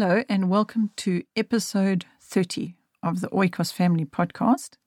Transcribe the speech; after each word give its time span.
Hello, 0.00 0.24
and 0.30 0.48
welcome 0.48 0.92
to 0.96 1.24
episode 1.36 2.06
30 2.22 2.74
of 3.02 3.20
the 3.20 3.28
Oikos 3.28 3.70
Family 3.70 4.06
Podcast. 4.06 4.78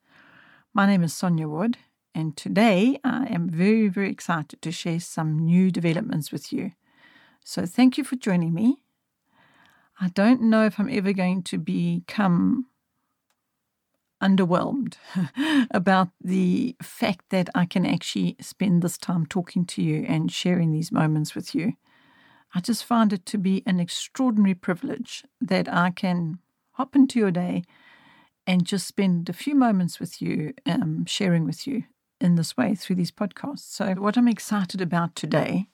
My 0.72 0.86
name 0.86 1.04
is 1.04 1.12
Sonja 1.12 1.48
Wood, 1.48 1.78
and 2.16 2.36
today 2.36 2.98
I 3.04 3.26
am 3.26 3.48
very, 3.48 3.86
very 3.86 4.10
excited 4.10 4.60
to 4.60 4.72
share 4.72 4.98
some 4.98 5.38
new 5.38 5.70
developments 5.70 6.32
with 6.32 6.52
you. 6.52 6.72
So, 7.44 7.64
thank 7.64 7.96
you 7.96 8.02
for 8.02 8.16
joining 8.16 8.52
me. 8.52 8.82
I 10.00 10.08
don't 10.08 10.42
know 10.42 10.66
if 10.66 10.80
I'm 10.80 10.90
ever 10.90 11.12
going 11.12 11.44
to 11.44 11.58
become 11.58 12.66
underwhelmed 14.20 14.96
about 15.70 16.08
the 16.20 16.74
fact 16.82 17.26
that 17.30 17.48
I 17.54 17.66
can 17.66 17.86
actually 17.86 18.34
spend 18.40 18.82
this 18.82 18.98
time 18.98 19.26
talking 19.26 19.64
to 19.66 19.80
you 19.80 20.04
and 20.08 20.32
sharing 20.32 20.72
these 20.72 20.90
moments 20.90 21.36
with 21.36 21.54
you. 21.54 21.74
I 22.54 22.60
just 22.60 22.84
find 22.84 23.12
it 23.12 23.26
to 23.26 23.38
be 23.38 23.62
an 23.66 23.80
extraordinary 23.80 24.54
privilege 24.54 25.24
that 25.40 25.72
I 25.72 25.90
can 25.90 26.38
hop 26.72 26.94
into 26.94 27.18
your 27.18 27.32
day 27.32 27.64
and 28.46 28.64
just 28.64 28.86
spend 28.86 29.28
a 29.28 29.32
few 29.32 29.54
moments 29.54 29.98
with 29.98 30.22
you, 30.22 30.54
um, 30.66 31.04
sharing 31.06 31.44
with 31.44 31.66
you 31.66 31.84
in 32.20 32.36
this 32.36 32.56
way 32.56 32.74
through 32.74 32.96
these 32.96 33.10
podcasts. 33.10 33.60
So, 33.60 33.94
what 33.94 34.16
I'm 34.16 34.28
excited 34.28 34.80
about 34.80 35.16
today 35.16 35.68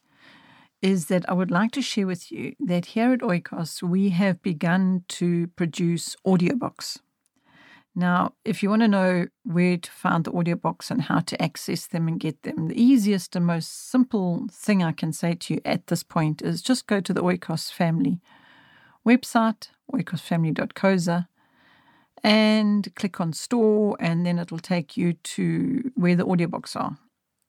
is 0.81 1.07
that 1.07 1.29
I 1.29 1.35
would 1.35 1.51
like 1.51 1.73
to 1.73 1.83
share 1.83 2.07
with 2.07 2.33
you 2.33 2.55
that 2.59 2.87
here 2.87 3.13
at 3.13 3.21
Oikos, 3.21 3.83
we 3.83 4.11
have 4.11 4.41
begun 4.41 5.05
to 5.09 5.49
produce 5.49 6.17
audiobooks. 6.27 6.99
Now, 7.95 8.35
if 8.45 8.63
you 8.63 8.71
want 8.71 8.83
to 8.83 8.89
know 8.89 9.27
where 9.43 9.77
to 9.77 9.91
find 9.91 10.25
the 10.25 10.33
audiobooks 10.33 10.91
and 10.91 11.03
how 11.03 11.21
to 11.21 11.43
access 11.43 11.87
them 11.87 12.07
and 12.07 12.21
get 12.21 12.43
them, 12.43 12.69
the 12.69 12.81
easiest 12.81 13.35
and 13.35 13.45
most 13.45 13.91
simple 13.91 14.47
thing 14.53 14.83
I 14.83 14.93
can 14.93 15.13
say 15.13 15.35
to 15.35 15.55
you 15.55 15.61
at 15.65 15.89
this 15.89 16.03
point 16.03 16.41
is 16.41 16.63
just 16.63 16.87
go 16.87 17.01
to 17.01 17.13
the 17.13 17.23
Oikos 17.23 17.73
Family 17.73 18.21
website, 19.07 19.69
oikosfamily.coza, 19.93 21.27
and 22.23 22.95
click 22.95 23.21
on 23.21 23.33
store, 23.33 23.97
and 23.99 24.25
then 24.25 24.39
it'll 24.39 24.59
take 24.59 24.97
you 24.97 25.15
to 25.15 25.91
where 25.95 26.15
the 26.15 26.27
audiobooks 26.27 26.77
are. 26.77 26.97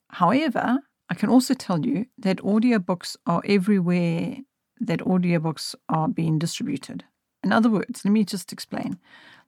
However, 0.09 0.80
I 1.09 1.14
can 1.14 1.30
also 1.30 1.53
tell 1.53 1.86
you 1.86 2.05
that 2.17 2.38
audiobooks 2.38 3.16
are 3.26 3.42
everywhere 3.45 4.38
that 4.80 5.00
audiobooks 5.02 5.76
are 5.89 6.08
being 6.08 6.39
distributed. 6.39 7.03
In 7.44 7.52
other 7.52 7.70
words, 7.70 8.05
let 8.05 8.11
me 8.11 8.23
just 8.23 8.52
explain. 8.53 8.98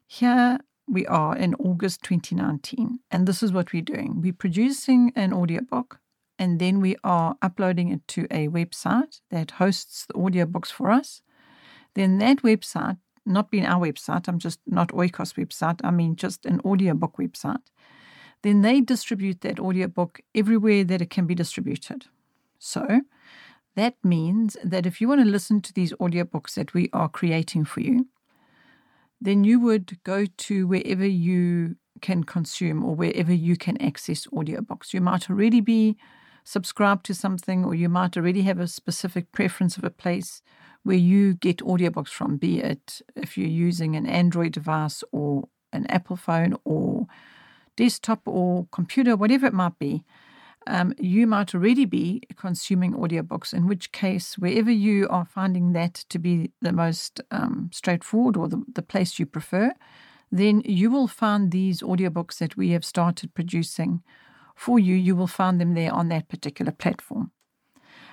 Here 0.05 0.59
we 0.87 1.05
are 1.07 1.35
in 1.35 1.55
August 1.55 2.03
2019, 2.03 2.99
and 3.09 3.27
this 3.27 3.41
is 3.41 3.51
what 3.51 3.73
we're 3.73 3.81
doing. 3.81 4.21
We're 4.21 4.33
producing 4.33 5.11
an 5.15 5.33
audiobook, 5.33 5.99
and 6.37 6.59
then 6.59 6.81
we 6.81 6.95
are 7.03 7.35
uploading 7.41 7.89
it 7.89 8.07
to 8.09 8.27
a 8.29 8.47
website 8.47 9.21
that 9.29 9.51
hosts 9.51 10.05
the 10.05 10.13
audiobooks 10.13 10.71
for 10.71 10.91
us. 10.91 11.21
Then 11.95 12.17
that 12.17 12.41
website, 12.43 12.97
not 13.25 13.51
being 13.51 13.65
our 13.65 13.87
website, 13.87 14.27
I'm 14.27 14.39
just 14.39 14.59
not 14.65 14.89
Oikos 14.89 15.35
website, 15.35 15.79
I 15.83 15.91
mean 15.91 16.15
just 16.15 16.45
an 16.45 16.59
audiobook 16.65 17.17
website. 17.17 17.63
Then 18.41 18.61
they 18.61 18.81
distribute 18.81 19.41
that 19.41 19.59
audiobook 19.59 20.19
everywhere 20.35 20.83
that 20.83 21.01
it 21.01 21.09
can 21.09 21.25
be 21.25 21.35
distributed. 21.35 22.05
So 22.59 23.01
that 23.75 23.95
means 24.03 24.57
that 24.63 24.85
if 24.85 24.99
you 24.99 25.07
want 25.07 25.21
to 25.21 25.29
listen 25.29 25.61
to 25.61 25.73
these 25.73 25.93
audiobooks 25.93 26.55
that 26.55 26.73
we 26.73 26.89
are 26.93 27.09
creating 27.09 27.65
for 27.65 27.79
you, 27.79 28.07
then 29.23 29.43
you 29.43 29.59
would 29.59 29.97
go 30.03 30.25
to 30.25 30.67
wherever 30.67 31.05
you 31.05 31.75
can 32.01 32.23
consume 32.23 32.83
or 32.83 32.93
wherever 32.93 33.33
you 33.33 33.55
can 33.55 33.81
access 33.81 34.27
audiobooks. 34.27 34.93
You 34.93 34.99
might 34.99 35.29
already 35.29 35.61
be 35.61 35.97
subscribed 36.43 37.05
to 37.05 37.13
something, 37.13 37.63
or 37.63 37.73
you 37.73 37.87
might 37.87 38.17
already 38.17 38.41
have 38.41 38.59
a 38.59 38.67
specific 38.67 39.31
preference 39.31 39.77
of 39.77 39.85
a 39.85 39.89
place 39.89 40.41
where 40.83 40.97
you 40.97 41.35
get 41.35 41.59
audiobooks 41.59 42.09
from, 42.09 42.35
be 42.35 42.59
it 42.59 43.01
if 43.15 43.37
you're 43.37 43.47
using 43.47 43.95
an 43.95 44.05
Android 44.05 44.51
device 44.51 45.03
or 45.13 45.47
an 45.71 45.87
Apple 45.87 46.17
phone 46.17 46.57
or 46.65 47.07
desktop 47.77 48.21
or 48.25 48.67
computer, 48.73 49.15
whatever 49.15 49.47
it 49.47 49.53
might 49.53 49.79
be 49.79 50.03
um, 50.67 50.93
you 50.97 51.27
might 51.27 51.53
already 51.53 51.85
be 51.85 52.21
consuming 52.35 52.93
audiobooks, 52.93 53.53
in 53.53 53.67
which 53.67 53.91
case, 53.91 54.37
wherever 54.37 54.71
you 54.71 55.07
are 55.09 55.25
finding 55.25 55.73
that 55.73 55.93
to 56.09 56.19
be 56.19 56.51
the 56.61 56.71
most 56.71 57.21
um, 57.31 57.69
straightforward 57.73 58.37
or 58.37 58.47
the, 58.47 58.63
the 58.73 58.81
place 58.81 59.19
you 59.19 59.25
prefer, 59.25 59.73
then 60.31 60.61
you 60.65 60.89
will 60.89 61.07
find 61.07 61.51
these 61.51 61.81
audiobooks 61.81 62.37
that 62.39 62.57
we 62.57 62.69
have 62.71 62.85
started 62.85 63.33
producing 63.33 64.01
for 64.55 64.79
you. 64.79 64.95
You 64.95 65.15
will 65.15 65.27
find 65.27 65.59
them 65.59 65.73
there 65.73 65.93
on 65.93 66.09
that 66.09 66.29
particular 66.29 66.71
platform. 66.71 67.31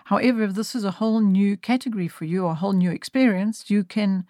However, 0.05 0.43
if 0.43 0.55
this 0.55 0.75
is 0.75 0.84
a 0.84 0.93
whole 0.93 1.21
new 1.21 1.56
category 1.56 2.09
for 2.09 2.25
you, 2.25 2.47
a 2.47 2.55
whole 2.55 2.72
new 2.72 2.91
experience, 2.91 3.71
you 3.71 3.84
can 3.84 4.27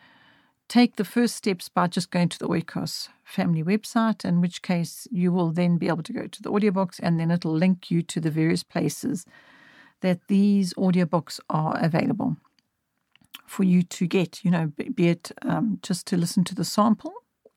take 0.71 0.95
the 0.95 1.05
first 1.05 1.35
steps 1.35 1.69
by 1.69 1.89
just 1.89 2.13
going 2.13 2.29
to 2.29 2.39
the 2.39 2.47
Oikos 2.47 3.09
family 3.25 3.65
website, 3.65 4.25
in 4.25 4.41
which 4.41 4.63
case 4.63 5.09
you 5.11 5.33
will 5.33 5.51
then 5.51 5.77
be 5.79 5.89
able 5.89 6.05
to 6.05 6.13
go 6.13 6.29
to 6.29 6.43
the 6.43 6.51
audiobooks 6.51 7.01
and 7.03 7.19
then 7.19 7.33
it'll 7.33 7.53
link 7.53 7.91
you 7.91 8.03
to 8.03 8.21
the 8.21 8.31
various 8.31 8.63
places 8.63 9.27
that 10.01 10.21
these 10.29 10.73
audiobooks 10.75 11.41
are 11.51 11.77
available 11.83 12.37
for 13.47 13.65
you 13.65 13.83
to 13.83 14.07
get, 14.07 14.45
you 14.45 14.51
know, 14.51 14.73
be 14.95 15.09
it 15.09 15.33
um, 15.43 15.81
just 15.83 16.07
to 16.07 16.17
listen 16.17 16.45
to 16.45 16.55
the 16.55 16.65
sample. 16.65 17.15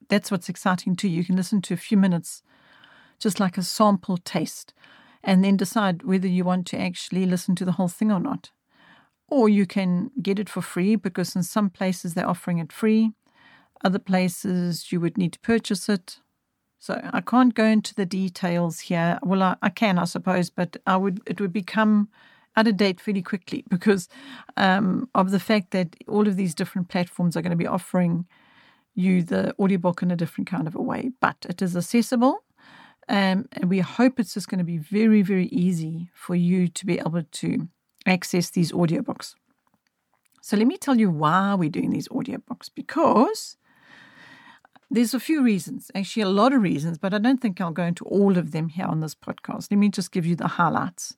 That's 0.09 0.31
what's 0.31 0.49
exciting 0.49 0.95
too. 0.95 1.07
You 1.07 1.23
can 1.23 1.35
listen 1.35 1.61
to 1.61 1.73
a 1.75 1.77
few 1.77 1.97
minutes, 1.97 2.41
just 3.19 3.39
like 3.39 3.59
a 3.59 3.63
sample 3.63 4.17
taste, 4.17 4.73
and 5.23 5.43
then 5.43 5.55
decide 5.55 6.01
whether 6.01 6.27
you 6.27 6.43
want 6.43 6.65
to 6.67 6.81
actually 6.81 7.27
listen 7.27 7.53
to 7.57 7.63
the 7.63 7.73
whole 7.73 7.87
thing 7.87 8.11
or 8.11 8.19
not 8.19 8.49
or 9.33 9.49
you 9.49 9.65
can 9.65 10.11
get 10.21 10.37
it 10.37 10.47
for 10.47 10.61
free 10.61 10.95
because 10.95 11.35
in 11.35 11.41
some 11.41 11.67
places 11.67 12.13
they're 12.13 12.29
offering 12.29 12.59
it 12.59 12.71
free. 12.71 13.11
Other 13.83 13.97
places 13.97 14.91
you 14.91 14.99
would 14.99 15.17
need 15.17 15.33
to 15.33 15.39
purchase 15.39 15.89
it. 15.89 16.19
So 16.77 17.01
I 17.11 17.21
can't 17.21 17.55
go 17.55 17.65
into 17.65 17.95
the 17.95 18.05
details 18.05 18.81
here. 18.81 19.17
Well, 19.23 19.41
I, 19.41 19.55
I 19.63 19.69
can, 19.69 19.97
I 19.97 20.05
suppose, 20.05 20.51
but 20.51 20.77
I 20.85 20.97
would 20.97 21.19
it 21.25 21.41
would 21.41 21.51
become 21.51 22.09
out 22.55 22.67
of 22.67 22.77
date 22.77 23.01
fairly 23.01 23.23
quickly 23.23 23.65
because 23.69 24.07
um, 24.55 25.09
of 25.15 25.31
the 25.31 25.39
fact 25.39 25.71
that 25.71 25.95
all 26.07 26.27
of 26.27 26.35
these 26.35 26.53
different 26.53 26.89
platforms 26.89 27.35
are 27.35 27.41
going 27.41 27.57
to 27.57 27.65
be 27.65 27.67
offering 27.67 28.27
you 28.93 29.23
the 29.23 29.55
audiobook 29.57 30.03
in 30.03 30.11
a 30.11 30.15
different 30.15 30.47
kind 30.47 30.67
of 30.67 30.75
a 30.75 30.81
way. 30.81 31.11
But 31.19 31.43
it 31.49 31.59
is 31.63 31.75
accessible. 31.75 32.43
Um, 33.09 33.49
and 33.53 33.69
we 33.69 33.79
hope 33.79 34.19
it's 34.19 34.35
just 34.35 34.47
going 34.47 34.59
to 34.59 34.63
be 34.63 34.77
very, 34.77 35.23
very 35.23 35.47
easy 35.47 36.11
for 36.13 36.35
you 36.35 36.67
to 36.67 36.85
be 36.85 36.99
able 36.99 37.23
to 37.23 37.67
access 38.05 38.49
these 38.49 38.71
audiobooks. 38.71 39.35
So 40.41 40.57
let 40.57 40.67
me 40.67 40.77
tell 40.77 40.97
you 40.97 41.09
why 41.09 41.55
we're 41.55 41.69
doing 41.69 41.91
these 41.91 42.09
audiobooks 42.09 42.69
because 42.73 43.57
there's 44.91 45.13
a 45.13 45.19
few 45.19 45.41
reasons, 45.41 45.89
actually 45.95 46.23
a 46.23 46.29
lot 46.29 46.53
of 46.53 46.61
reasons, 46.61 46.97
but 46.97 47.13
I 47.13 47.17
don't 47.17 47.41
think 47.41 47.59
I'll 47.59 47.71
go 47.71 47.83
into 47.83 48.05
all 48.05 48.37
of 48.37 48.51
them 48.51 48.69
here 48.69 48.85
on 48.85 48.99
this 48.99 49.15
podcast. 49.15 49.71
Let 49.71 49.77
me 49.77 49.89
just 49.89 50.11
give 50.11 50.25
you 50.25 50.35
the 50.35 50.47
highlights. 50.47 51.15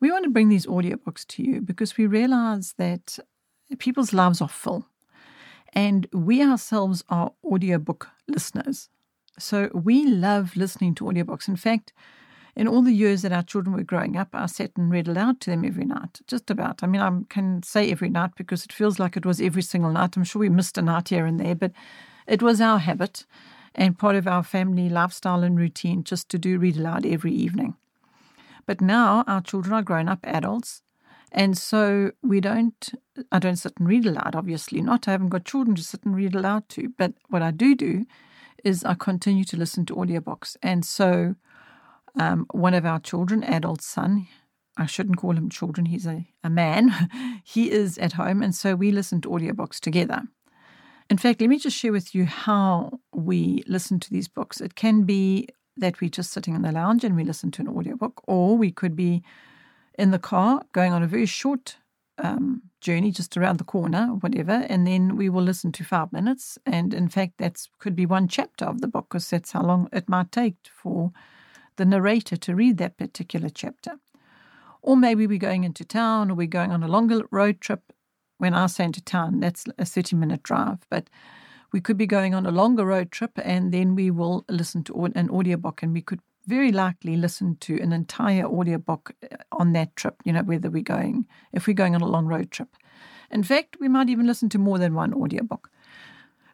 We 0.00 0.10
want 0.10 0.24
to 0.24 0.30
bring 0.30 0.48
these 0.48 0.66
audiobooks 0.66 1.26
to 1.28 1.42
you 1.42 1.60
because 1.60 1.96
we 1.96 2.06
realize 2.06 2.74
that 2.78 3.18
people's 3.78 4.12
lives 4.12 4.40
are 4.40 4.48
full 4.48 4.86
and 5.72 6.08
we 6.12 6.42
ourselves 6.42 7.04
are 7.08 7.32
audiobook 7.44 8.08
listeners. 8.26 8.88
So 9.38 9.70
we 9.72 10.06
love 10.06 10.56
listening 10.56 10.94
to 10.96 11.04
audiobooks. 11.04 11.46
In 11.46 11.56
fact, 11.56 11.92
in 12.56 12.66
all 12.68 12.82
the 12.82 12.92
years 12.92 13.22
that 13.22 13.32
our 13.32 13.42
children 13.42 13.74
were 13.74 13.82
growing 13.82 14.16
up, 14.16 14.28
I 14.32 14.46
sat 14.46 14.72
and 14.76 14.90
read 14.90 15.08
aloud 15.08 15.40
to 15.40 15.50
them 15.50 15.64
every 15.64 15.84
night, 15.84 16.20
just 16.26 16.50
about. 16.50 16.82
I 16.82 16.86
mean, 16.86 17.00
I 17.00 17.20
can 17.28 17.62
say 17.62 17.90
every 17.90 18.10
night 18.10 18.32
because 18.36 18.64
it 18.64 18.72
feels 18.72 18.98
like 18.98 19.16
it 19.16 19.26
was 19.26 19.40
every 19.40 19.62
single 19.62 19.92
night. 19.92 20.16
I'm 20.16 20.24
sure 20.24 20.40
we 20.40 20.48
missed 20.48 20.78
a 20.78 20.82
night 20.82 21.08
here 21.08 21.26
and 21.26 21.38
there, 21.38 21.54
but 21.54 21.72
it 22.26 22.42
was 22.42 22.60
our 22.60 22.78
habit 22.78 23.24
and 23.74 23.98
part 23.98 24.16
of 24.16 24.26
our 24.26 24.42
family 24.42 24.88
lifestyle 24.88 25.42
and 25.42 25.58
routine 25.58 26.02
just 26.04 26.28
to 26.30 26.38
do 26.38 26.58
read 26.58 26.76
aloud 26.76 27.06
every 27.06 27.32
evening. 27.32 27.76
But 28.66 28.80
now 28.80 29.24
our 29.26 29.40
children 29.40 29.74
are 29.74 29.82
grown 29.82 30.08
up 30.08 30.20
adults. 30.24 30.82
And 31.32 31.56
so 31.56 32.10
we 32.22 32.40
don't, 32.40 32.92
I 33.30 33.38
don't 33.38 33.56
sit 33.56 33.74
and 33.78 33.88
read 33.88 34.04
aloud, 34.06 34.34
obviously 34.34 34.80
not. 34.80 35.06
I 35.06 35.12
haven't 35.12 35.28
got 35.28 35.44
children 35.44 35.76
to 35.76 35.82
sit 35.82 36.02
and 36.04 36.16
read 36.16 36.34
aloud 36.34 36.68
to. 36.70 36.92
But 36.98 37.14
what 37.28 37.42
I 37.42 37.52
do 37.52 37.74
do 37.76 38.06
is 38.64 38.84
I 38.84 38.94
continue 38.94 39.44
to 39.44 39.56
listen 39.56 39.86
to 39.86 39.94
audiobooks. 39.94 40.56
And 40.62 40.84
so 40.84 41.36
um, 42.18 42.46
one 42.52 42.74
of 42.74 42.84
our 42.84 43.00
children, 43.00 43.42
adult 43.44 43.82
son, 43.82 44.26
I 44.76 44.86
shouldn't 44.86 45.18
call 45.18 45.36
him 45.36 45.50
children, 45.50 45.86
he's 45.86 46.06
a, 46.06 46.26
a 46.42 46.50
man, 46.50 47.10
he 47.44 47.70
is 47.70 47.98
at 47.98 48.14
home. 48.14 48.42
And 48.42 48.54
so 48.54 48.74
we 48.74 48.92
listen 48.92 49.20
to 49.22 49.28
audiobooks 49.28 49.78
together. 49.80 50.22
In 51.08 51.18
fact, 51.18 51.40
let 51.40 51.50
me 51.50 51.58
just 51.58 51.76
share 51.76 51.92
with 51.92 52.14
you 52.14 52.24
how 52.24 53.00
we 53.12 53.64
listen 53.66 53.98
to 54.00 54.10
these 54.10 54.28
books. 54.28 54.60
It 54.60 54.76
can 54.76 55.02
be 55.02 55.48
that 55.76 56.00
we're 56.00 56.10
just 56.10 56.32
sitting 56.32 56.54
in 56.54 56.62
the 56.62 56.72
lounge 56.72 57.04
and 57.04 57.16
we 57.16 57.24
listen 57.24 57.50
to 57.52 57.62
an 57.62 57.68
audiobook, 57.68 58.22
or 58.26 58.56
we 58.56 58.70
could 58.70 58.94
be 58.94 59.22
in 59.98 60.12
the 60.12 60.18
car 60.18 60.62
going 60.72 60.92
on 60.92 61.02
a 61.02 61.08
very 61.08 61.26
short 61.26 61.76
um, 62.18 62.62
journey 62.80 63.10
just 63.10 63.36
around 63.36 63.58
the 63.58 63.64
corner, 63.64 64.06
whatever, 64.20 64.64
and 64.68 64.86
then 64.86 65.16
we 65.16 65.28
will 65.28 65.42
listen 65.42 65.72
to 65.72 65.84
five 65.84 66.12
minutes. 66.12 66.58
And 66.64 66.94
in 66.94 67.08
fact, 67.08 67.38
that 67.38 67.66
could 67.78 67.96
be 67.96 68.06
one 68.06 68.28
chapter 68.28 68.64
of 68.64 68.80
the 68.80 68.88
book 68.88 69.08
because 69.08 69.28
that's 69.28 69.52
how 69.52 69.62
long 69.62 69.88
it 69.92 70.08
might 70.08 70.30
take 70.30 70.56
for 70.72 71.12
the 71.80 71.86
narrator 71.86 72.36
to 72.36 72.54
read 72.54 72.76
that 72.76 72.98
particular 72.98 73.48
chapter. 73.48 73.92
Or 74.82 74.98
maybe 74.98 75.26
we're 75.26 75.38
going 75.38 75.64
into 75.64 75.82
town 75.82 76.30
or 76.30 76.34
we're 76.34 76.46
going 76.46 76.72
on 76.72 76.82
a 76.82 76.88
longer 76.88 77.22
road 77.30 77.62
trip. 77.62 77.92
when 78.36 78.52
I 78.52 78.66
say 78.66 78.84
into 78.84 79.02
town, 79.02 79.40
that's 79.40 79.64
a 79.78 79.86
30 79.86 80.16
minute 80.16 80.42
drive. 80.42 80.80
But 80.90 81.08
we 81.72 81.80
could 81.80 81.96
be 81.96 82.06
going 82.06 82.34
on 82.34 82.44
a 82.44 82.50
longer 82.50 82.84
road 82.84 83.10
trip 83.10 83.32
and 83.42 83.72
then 83.72 83.94
we 83.94 84.10
will 84.10 84.44
listen 84.50 84.84
to 84.84 85.04
an 85.14 85.30
audiobook 85.30 85.82
and 85.82 85.94
we 85.94 86.02
could 86.02 86.20
very 86.46 86.70
likely 86.70 87.16
listen 87.16 87.56
to 87.60 87.80
an 87.80 87.94
entire 87.94 88.44
audiobook 88.44 89.12
uh, 89.22 89.36
on 89.52 89.72
that 89.72 89.96
trip, 89.96 90.16
you 90.24 90.32
know, 90.34 90.42
whether 90.42 90.68
we're 90.68 90.82
going, 90.82 91.26
if 91.52 91.66
we're 91.66 91.72
going 91.72 91.94
on 91.94 92.02
a 92.02 92.06
long 92.06 92.26
road 92.26 92.50
trip. 92.50 92.76
In 93.30 93.42
fact, 93.42 93.78
we 93.80 93.88
might 93.88 94.10
even 94.10 94.26
listen 94.26 94.50
to 94.50 94.58
more 94.58 94.78
than 94.78 94.92
one 94.94 95.14
audiobook. 95.14 95.70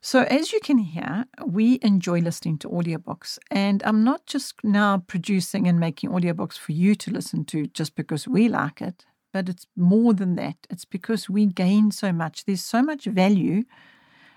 So, 0.06 0.22
as 0.22 0.52
you 0.52 0.60
can 0.60 0.78
hear, 0.78 1.24
we 1.44 1.80
enjoy 1.82 2.20
listening 2.20 2.58
to 2.58 2.68
audiobooks. 2.68 3.40
And 3.50 3.82
I'm 3.84 4.04
not 4.04 4.24
just 4.24 4.54
now 4.62 4.98
producing 4.98 5.66
and 5.66 5.80
making 5.80 6.10
audiobooks 6.10 6.56
for 6.56 6.70
you 6.70 6.94
to 6.94 7.10
listen 7.10 7.44
to 7.46 7.66
just 7.66 7.96
because 7.96 8.28
we 8.28 8.48
like 8.48 8.80
it, 8.80 9.04
but 9.32 9.48
it's 9.48 9.66
more 9.74 10.14
than 10.14 10.36
that. 10.36 10.58
It's 10.70 10.84
because 10.84 11.28
we 11.28 11.46
gain 11.46 11.90
so 11.90 12.12
much. 12.12 12.44
There's 12.44 12.62
so 12.62 12.82
much 12.82 13.06
value 13.06 13.64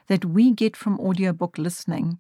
that 0.08 0.26
we 0.26 0.54
get 0.54 0.76
from 0.76 1.00
audiobook 1.00 1.60
listening, 1.60 2.18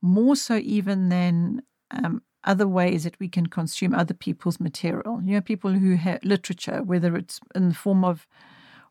more 0.00 0.34
so 0.34 0.56
even 0.56 1.10
than 1.10 1.60
um, 1.90 2.22
other 2.44 2.66
ways 2.66 3.04
that 3.04 3.20
we 3.20 3.28
can 3.28 3.48
consume 3.48 3.92
other 3.94 4.14
people's 4.14 4.58
material. 4.58 5.20
You 5.22 5.34
know, 5.34 5.40
people 5.42 5.72
who 5.72 5.96
have 5.96 6.24
literature, 6.24 6.82
whether 6.82 7.16
it's 7.16 7.38
in 7.54 7.68
the 7.68 7.74
form 7.74 8.02
of 8.02 8.26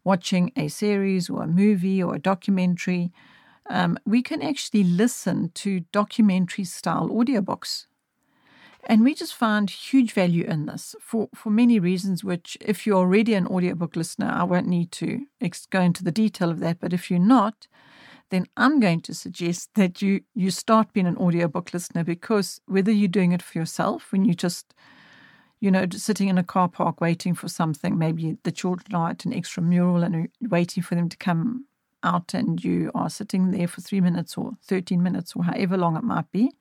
watching 0.03 0.51
a 0.55 0.67
series 0.67 1.31
or 1.31 1.41
a 1.41 1.47
movie 1.47 2.03
or 2.03 2.13
a 2.13 2.19
documentary, 2.19 3.11
um, 3.69 3.97
we 4.05 4.21
can 4.21 4.41
actually 4.41 4.83
listen 4.83 5.51
to 5.55 5.81
documentary 5.91 6.65
style 6.65 7.09
audiobooks. 7.09 7.87
And 8.89 9.03
we 9.03 9.13
just 9.13 9.33
find 9.33 9.69
huge 9.69 10.13
value 10.13 10.45
in 10.45 10.65
this 10.65 10.95
for, 11.01 11.27
for 11.35 11.49
many 11.49 11.77
reasons, 11.77 12.23
which, 12.23 12.57
if 12.61 12.87
you're 12.87 12.97
already 12.97 13.33
an 13.33 13.47
audiobook 13.47 13.97
listener, 13.97 14.31
I 14.33 14.43
won't 14.43 14.67
need 14.67 14.91
to 14.93 15.25
go 15.69 15.81
into 15.81 16.05
the 16.05 16.11
detail 16.11 16.49
of 16.49 16.59
that. 16.61 16.79
But 16.79 16.93
if 16.93 17.11
you're 17.11 17.19
not, 17.19 17.67
then 18.29 18.47
I'm 18.57 18.79
going 18.79 19.01
to 19.01 19.13
suggest 19.13 19.69
that 19.75 20.01
you 20.01 20.21
you 20.33 20.51
start 20.51 20.93
being 20.93 21.07
an 21.07 21.17
audiobook 21.17 21.73
listener 21.73 22.03
because 22.03 22.59
whether 22.65 22.91
you're 22.91 23.07
doing 23.07 23.31
it 23.31 23.41
for 23.41 23.57
yourself 23.57 24.11
when 24.11 24.25
you 24.25 24.33
just 24.33 24.73
you 25.59 25.71
know 25.71 25.85
sitting 25.91 26.27
in 26.27 26.37
a 26.37 26.43
car 26.43 26.67
park 26.67 26.99
waiting 26.99 27.33
for 27.33 27.47
something 27.47 27.97
maybe 27.97 28.37
the 28.43 28.51
children 28.51 28.93
are 28.93 29.11
at 29.11 29.25
an 29.25 29.33
extramural 29.33 30.03
and 30.03 30.29
waiting 30.41 30.83
for 30.83 30.95
them 30.95 31.09
to 31.09 31.17
come 31.17 31.65
out 32.03 32.33
and 32.33 32.63
you 32.63 32.91
are 32.93 33.09
sitting 33.09 33.51
there 33.51 33.67
for 33.67 33.81
three 33.81 34.01
minutes 34.01 34.37
or 34.37 34.51
13 34.63 35.01
minutes 35.01 35.33
or 35.35 35.43
however 35.43 35.77
long 35.77 35.95
it 35.97 36.03
might 36.03 36.31
be 36.31 36.51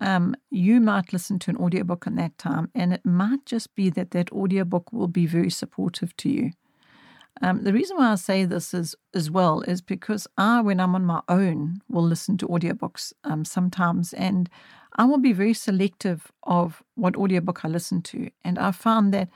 um, 0.00 0.36
you 0.50 0.80
might 0.80 1.12
listen 1.12 1.38
to 1.38 1.50
an 1.50 1.56
audiobook 1.56 2.06
in 2.06 2.16
that 2.16 2.36
time 2.38 2.70
and 2.74 2.92
it 2.92 3.04
might 3.04 3.44
just 3.46 3.74
be 3.74 3.88
that 3.90 4.10
that 4.10 4.30
audiobook 4.32 4.92
will 4.92 5.08
be 5.08 5.26
very 5.26 5.50
supportive 5.50 6.16
to 6.16 6.28
you 6.28 6.50
um, 7.42 7.62
the 7.62 7.72
reason 7.72 7.96
why 7.96 8.12
I 8.12 8.14
say 8.14 8.44
this 8.44 8.72
is 8.72 8.94
as 9.14 9.30
well 9.30 9.60
is 9.62 9.82
because 9.82 10.26
I, 10.38 10.60
when 10.60 10.80
I'm 10.80 10.94
on 10.94 11.04
my 11.04 11.20
own, 11.28 11.80
will 11.88 12.02
listen 12.02 12.38
to 12.38 12.48
audiobooks 12.48 13.12
um, 13.24 13.44
sometimes, 13.44 14.14
and 14.14 14.48
I 14.96 15.04
will 15.04 15.18
be 15.18 15.32
very 15.32 15.52
selective 15.52 16.32
of 16.44 16.82
what 16.94 17.16
audiobook 17.16 17.64
I 17.64 17.68
listen 17.68 18.00
to. 18.02 18.30
And 18.42 18.58
I 18.58 18.70
found 18.70 19.12
that 19.12 19.28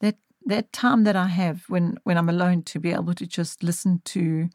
that 0.00 0.16
that 0.46 0.72
time 0.72 1.04
that 1.04 1.16
I 1.16 1.26
have 1.26 1.64
when 1.68 1.98
when 2.04 2.16
I'm 2.16 2.28
alone 2.28 2.62
to 2.64 2.80
be 2.80 2.92
able 2.92 3.14
to 3.14 3.26
just 3.26 3.62
listen 3.62 4.00
to 4.06 4.48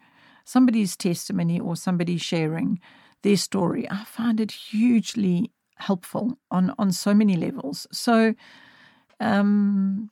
somebody's 0.44 0.96
testimony 0.96 1.60
or 1.60 1.76
somebody 1.76 2.18
sharing 2.18 2.80
their 3.24 3.38
story, 3.38 3.90
I 3.90 4.04
find 4.04 4.40
it 4.40 4.52
hugely 4.52 5.52
helpful 5.78 6.38
on 6.52 6.74
on 6.78 6.92
so 6.92 7.14
many 7.14 7.36
levels. 7.36 7.88
So. 7.92 8.36
Um, 9.22 10.10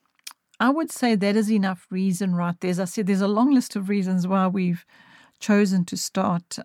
I 0.59 0.69
would 0.69 0.91
say 0.91 1.15
that 1.15 1.35
is 1.35 1.51
enough 1.51 1.87
reason 1.89 2.35
right 2.35 2.55
there. 2.61 2.71
As 2.71 2.79
I 2.79 2.85
said, 2.85 3.07
there's 3.07 3.19
a 3.19 3.27
long 3.27 3.53
list 3.53 3.75
of 3.75 3.89
reasons 3.89 4.27
why 4.27 4.47
we've 4.47 4.85
chosen 5.39 5.83
to 5.85 5.97
start 5.97 6.57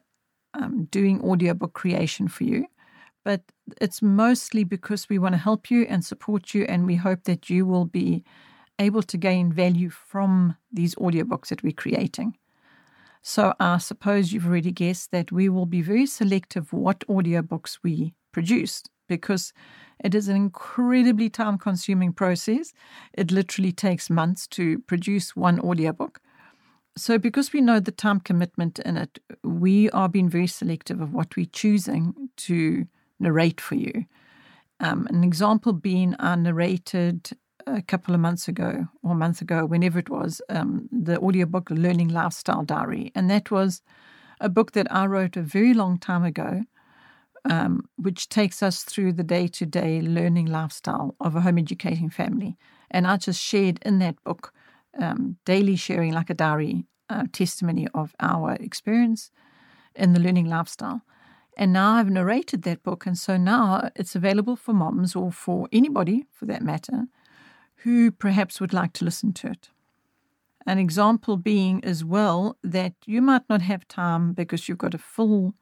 um, 0.54 0.84
doing 0.90 1.20
audiobook 1.22 1.72
creation 1.72 2.28
for 2.28 2.44
you. 2.44 2.66
But 3.24 3.42
it's 3.80 4.00
mostly 4.00 4.64
because 4.64 5.08
we 5.08 5.18
want 5.18 5.34
to 5.34 5.38
help 5.38 5.70
you 5.70 5.82
and 5.88 6.04
support 6.04 6.54
you, 6.54 6.64
and 6.64 6.86
we 6.86 6.96
hope 6.96 7.24
that 7.24 7.50
you 7.50 7.66
will 7.66 7.84
be 7.84 8.24
able 8.78 9.02
to 9.02 9.16
gain 9.16 9.52
value 9.52 9.90
from 9.90 10.56
these 10.72 10.94
audiobooks 10.96 11.48
that 11.48 11.62
we're 11.62 11.72
creating. 11.72 12.36
So 13.22 13.54
I 13.58 13.78
suppose 13.78 14.32
you've 14.32 14.46
already 14.46 14.72
guessed 14.72 15.10
that 15.10 15.32
we 15.32 15.48
will 15.48 15.66
be 15.66 15.82
very 15.82 16.06
selective 16.06 16.72
what 16.72 17.00
audiobooks 17.08 17.78
we 17.82 18.14
produce 18.32 18.84
because 19.08 19.52
it 20.04 20.14
is 20.14 20.28
an 20.28 20.36
incredibly 20.36 21.28
time 21.28 21.58
consuming 21.58 22.12
process. 22.12 22.72
It 23.14 23.30
literally 23.30 23.72
takes 23.72 24.08
months 24.08 24.46
to 24.48 24.78
produce 24.80 25.34
one 25.34 25.58
audiobook. 25.60 26.20
So, 26.96 27.16
because 27.16 27.52
we 27.52 27.60
know 27.60 27.80
the 27.80 27.92
time 27.92 28.20
commitment 28.20 28.80
in 28.80 28.96
it, 28.96 29.18
we 29.44 29.88
are 29.90 30.08
being 30.08 30.28
very 30.28 30.48
selective 30.48 31.00
of 31.00 31.12
what 31.12 31.36
we're 31.36 31.46
choosing 31.46 32.28
to 32.38 32.86
narrate 33.20 33.60
for 33.60 33.76
you. 33.76 34.04
Um, 34.80 35.06
an 35.10 35.22
example 35.24 35.72
being, 35.72 36.14
I 36.18 36.34
narrated 36.36 37.30
a 37.76 37.82
couple 37.82 38.14
of 38.14 38.20
months 38.20 38.48
ago 38.48 38.86
or 39.02 39.12
a 39.12 39.16
month 39.16 39.40
ago, 39.40 39.66
whenever 39.66 39.98
it 39.98 40.10
was, 40.10 40.40
um, 40.48 40.88
the 40.90 41.18
audiobook 41.18 41.70
Learning 41.70 42.08
Lifestyle 42.08 42.62
Diary. 42.62 43.12
And 43.14 43.30
that 43.30 43.50
was 43.50 43.82
a 44.40 44.48
book 44.48 44.72
that 44.72 44.90
I 44.92 45.06
wrote 45.06 45.36
a 45.36 45.42
very 45.42 45.74
long 45.74 45.98
time 45.98 46.24
ago 46.24 46.64
um, 47.44 47.88
which 47.96 48.28
takes 48.28 48.62
us 48.62 48.82
through 48.82 49.12
the 49.12 49.24
day 49.24 49.48
to 49.48 49.66
day 49.66 50.00
learning 50.00 50.46
lifestyle 50.46 51.16
of 51.20 51.34
a 51.34 51.40
home 51.40 51.58
educating 51.58 52.10
family. 52.10 52.56
And 52.90 53.06
I 53.06 53.16
just 53.16 53.42
shared 53.42 53.78
in 53.84 53.98
that 54.00 54.22
book, 54.24 54.52
um, 54.98 55.36
daily 55.44 55.76
sharing 55.76 56.12
like 56.12 56.30
a 56.30 56.34
diary 56.34 56.84
uh, 57.08 57.24
testimony 57.32 57.88
of 57.94 58.14
our 58.20 58.54
experience 58.54 59.30
in 59.94 60.12
the 60.12 60.20
learning 60.20 60.46
lifestyle. 60.46 61.02
And 61.56 61.72
now 61.72 61.94
I've 61.94 62.10
narrated 62.10 62.62
that 62.62 62.82
book. 62.82 63.06
And 63.06 63.18
so 63.18 63.36
now 63.36 63.90
it's 63.96 64.14
available 64.14 64.56
for 64.56 64.72
moms 64.72 65.16
or 65.16 65.32
for 65.32 65.68
anybody 65.72 66.26
for 66.30 66.46
that 66.46 66.62
matter 66.62 67.06
who 67.82 68.10
perhaps 68.10 68.60
would 68.60 68.72
like 68.72 68.92
to 68.94 69.04
listen 69.04 69.32
to 69.32 69.48
it. 69.48 69.70
An 70.66 70.78
example 70.78 71.36
being 71.36 71.82
as 71.84 72.04
well 72.04 72.56
that 72.62 72.94
you 73.06 73.22
might 73.22 73.48
not 73.48 73.62
have 73.62 73.88
time 73.88 74.32
because 74.32 74.68
you've 74.68 74.78
got 74.78 74.94
a 74.94 74.98
full 74.98 75.54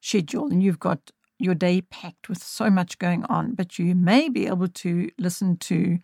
schedule 0.00 0.48
and 0.48 0.62
you've 0.62 0.80
got 0.80 1.10
your 1.38 1.54
day 1.54 1.80
packed 1.80 2.28
with 2.28 2.42
so 2.42 2.70
much 2.70 2.98
going 2.98 3.24
on, 3.24 3.54
but 3.54 3.78
you 3.78 3.94
may 3.94 4.28
be 4.28 4.46
able 4.46 4.68
to 4.68 5.10
listen 5.18 5.56
to 5.56 5.98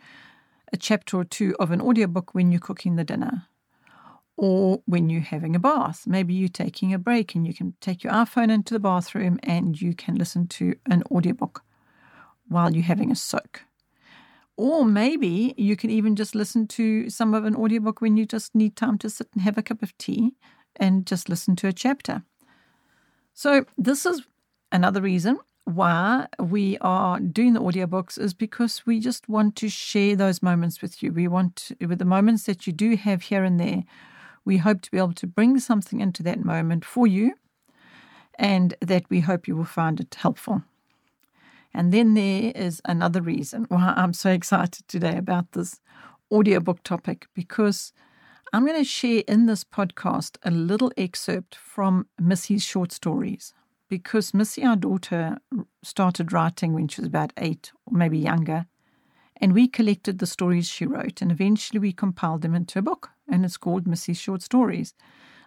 a 0.73 0.77
chapter 0.77 1.17
or 1.17 1.25
two 1.25 1.55
of 1.59 1.71
an 1.71 1.81
audiobook 1.81 2.35
when 2.35 2.51
you're 2.51 2.61
cooking 2.61 2.97
the 2.97 3.05
dinner 3.05 3.47
or 4.37 4.81
when 4.87 5.11
you're 5.11 5.21
having 5.21 5.55
a 5.55 5.59
bath. 5.59 6.05
Maybe 6.07 6.35
you're 6.35 6.49
taking 6.49 6.95
a 6.95 6.99
break 6.99 7.35
and 7.35 7.47
you 7.47 7.53
can 7.53 7.75
take 7.81 8.05
your 8.05 8.13
iPhone 8.13 8.51
into 8.51 8.75
the 8.75 8.81
bathroom 8.81 9.39
and 9.43 9.81
you 9.81 9.95
can 9.95 10.15
listen 10.15 10.47
to 10.49 10.75
an 10.91 11.03
audiobook 11.11 11.63
while 12.49 12.73
you're 12.73 12.85
having 12.85 13.11
a 13.11 13.17
soak. 13.17 13.63
Or 14.59 14.85
maybe 14.85 15.55
you 15.57 15.77
can 15.77 15.89
even 15.89 16.17
just 16.17 16.35
listen 16.35 16.67
to 16.67 17.09
some 17.09 17.33
of 17.33 17.45
an 17.45 17.55
audiobook 17.55 18.01
when 18.01 18.17
you 18.17 18.27
just 18.27 18.57
need 18.57 18.75
time 18.75 18.99
to 18.99 19.09
sit 19.09 19.29
and 19.33 19.43
have 19.43 19.57
a 19.57 19.63
cup 19.63 19.85
of 19.85 19.97
tea 19.99 20.35
and 20.75 21.07
just 21.07 21.29
listen 21.29 21.55
to 21.57 21.69
a 21.69 21.73
chapter. 21.73 22.25
So, 23.35 23.67
this 23.79 24.05
is 24.05 24.23
another 24.73 25.01
reason 25.01 25.39
why 25.65 26.27
we 26.41 26.77
are 26.79 27.21
doing 27.21 27.53
the 27.53 27.61
audiobooks 27.61 28.19
is 28.19 28.35
because 28.35 28.85
we 28.85 28.99
just 28.99 29.29
want 29.29 29.55
to 29.57 29.69
share 29.69 30.17
those 30.17 30.43
moments 30.43 30.83
with 30.83 31.05
you. 31.05 31.13
We 31.13 31.29
want, 31.29 31.55
to, 31.57 31.87
with 31.87 32.01
the 32.01 32.05
moments 32.05 32.43
that 32.45 32.67
you 32.67 32.73
do 32.73 32.97
have 32.97 33.23
here 33.23 33.45
and 33.45 33.61
there, 33.61 33.85
we 34.45 34.57
hope 34.57 34.81
to 34.81 34.91
be 34.91 34.99
able 34.99 35.13
to 35.13 35.27
bring 35.29 35.61
something 35.61 36.01
into 36.01 36.25
that 36.25 36.45
moment 36.45 36.85
for 36.85 37.07
you 37.07 37.35
and 38.35 38.75
that 38.81 39.05
we 39.09 39.21
hope 39.21 39.47
you 39.47 39.55
will 39.55 39.65
find 39.65 40.01
it 40.01 40.17
helpful. 40.17 40.65
And 41.75 41.93
then 41.93 42.15
there 42.15 42.53
is 42.55 42.81
another 42.85 43.23
reason 43.23 43.67
why 43.69 43.93
I'm 43.97 44.13
so 44.13 44.31
excited 44.31 44.87
today 44.89 45.17
about 45.17 45.53
this 45.53 45.81
audiobook 46.31 46.83
topic 46.83 47.27
because 47.35 47.93
I'm 48.53 48.65
going 48.65 48.79
to 48.79 48.85
share 48.85 49.23
in 49.29 49.47
this 49.47 49.65
podcast 49.65 50.39
a 50.43 50.51
little 50.51 50.93
excerpt 50.97 51.55
from 51.55 52.07
Missy's 52.19 52.65
short 52.65 52.93
stories 52.93 53.53
because 53.89 54.35
Missy, 54.35 54.65
our 54.65 54.77
daughter, 54.77 55.39
started 55.83 56.33
writing 56.33 56.73
when 56.73 56.89
she 56.89 57.01
was 57.01 57.09
about 57.09 57.33
eight 57.37 57.73
or 57.87 57.97
maybe 57.97 58.19
younger. 58.19 58.67
And 59.41 59.53
we 59.53 59.69
collected 59.69 60.19
the 60.19 60.27
stories 60.27 60.67
she 60.67 60.87
wrote 60.87 61.23
and 61.23 61.31
eventually 61.31 61.79
we 61.79 61.93
compiled 61.93 62.43
them 62.43 62.55
into 62.55 62.79
a 62.79 62.83
book 62.83 63.11
and 63.31 63.45
it's 63.45 63.57
called 63.57 63.87
Missy's 63.87 64.19
Short 64.19 64.43
Stories. 64.43 64.95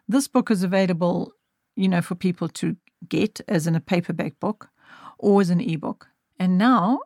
This 0.07 0.27
book 0.27 0.49
is 0.49 0.63
available, 0.63 1.33
you 1.75 1.89
know, 1.89 2.01
for 2.01 2.15
people 2.15 2.49
to 2.49 2.77
get 3.09 3.41
as 3.47 3.67
in 3.67 3.75
a 3.75 3.81
paperback 3.81 4.39
book 4.39 4.69
or 5.17 5.41
as 5.41 5.49
an 5.49 5.59
ebook. 5.59 6.07
And 6.41 6.57
now 6.57 7.01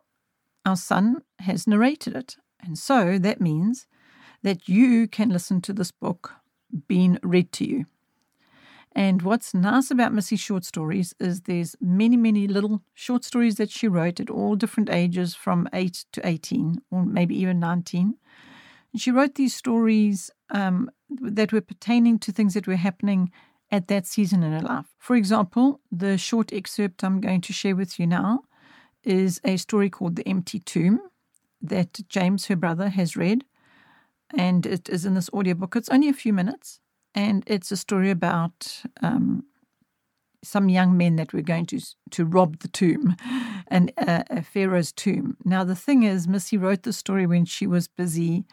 our 0.64 0.76
son 0.76 1.20
has 1.40 1.66
narrated 1.66 2.16
it. 2.16 2.36
And 2.58 2.78
so 2.78 3.18
that 3.18 3.38
means 3.38 3.86
that 4.42 4.66
you 4.66 5.06
can 5.06 5.28
listen 5.28 5.60
to 5.60 5.74
this 5.74 5.90
book 5.90 6.32
being 6.88 7.18
read 7.22 7.52
to 7.52 7.68
you. 7.68 7.84
And 8.92 9.20
what's 9.20 9.52
nice 9.52 9.90
about 9.90 10.14
Missy's 10.14 10.40
short 10.40 10.64
stories 10.64 11.14
is 11.20 11.42
there's 11.42 11.76
many, 11.82 12.16
many 12.16 12.48
little 12.48 12.80
short 12.94 13.24
stories 13.24 13.56
that 13.56 13.68
she 13.68 13.88
wrote 13.88 14.20
at 14.20 14.30
all 14.30 14.56
different 14.56 14.88
ages 14.88 15.34
from 15.34 15.68
8 15.70 16.06
to 16.12 16.26
18 16.26 16.80
or 16.90 17.04
maybe 17.04 17.38
even 17.38 17.60
19. 17.60 18.14
And 18.94 19.02
she 19.02 19.10
wrote 19.10 19.34
these 19.34 19.54
stories 19.54 20.30
um, 20.48 20.90
that 21.10 21.52
were 21.52 21.60
pertaining 21.60 22.18
to 22.20 22.32
things 22.32 22.54
that 22.54 22.66
were 22.66 22.76
happening 22.76 23.30
at 23.70 23.88
that 23.88 24.06
season 24.06 24.42
in 24.42 24.52
her 24.52 24.66
life. 24.66 24.86
For 24.98 25.14
example, 25.14 25.82
the 25.92 26.16
short 26.16 26.54
excerpt 26.54 27.04
I'm 27.04 27.20
going 27.20 27.42
to 27.42 27.52
share 27.52 27.76
with 27.76 28.00
you 28.00 28.06
now 28.06 28.45
is 29.06 29.40
a 29.44 29.56
story 29.56 29.88
called 29.88 30.16
The 30.16 30.28
Empty 30.28 30.58
Tomb 30.58 31.00
that 31.62 32.00
James, 32.08 32.46
her 32.46 32.56
brother, 32.56 32.88
has 32.90 33.16
read. 33.16 33.44
And 34.36 34.66
it 34.66 34.88
is 34.88 35.04
in 35.04 35.14
this 35.14 35.30
audiobook. 35.32 35.76
It's 35.76 35.88
only 35.88 36.08
a 36.08 36.12
few 36.14 36.32
minutes. 36.32 36.80
And 37.14 37.44
it's 37.46 37.72
a 37.72 37.76
story 37.76 38.10
about 38.10 38.82
um, 39.02 39.44
some 40.46 40.68
young 40.68 40.96
men 40.96 41.16
that 41.16 41.32
were 41.32 41.42
going 41.42 41.66
to 41.66 41.80
to 42.10 42.24
rob 42.24 42.58
the 42.60 42.68
tomb, 42.68 43.16
and 43.68 43.92
uh, 43.98 44.22
a 44.30 44.42
pharaoh's 44.42 44.92
tomb. 44.92 45.36
Now 45.44 45.64
the 45.64 45.74
thing 45.74 46.04
is, 46.04 46.28
Missy 46.28 46.56
wrote 46.56 46.82
the 46.84 46.92
story 46.92 47.26
when 47.26 47.44
she 47.44 47.66
was 47.66 47.88
busy 47.88 48.44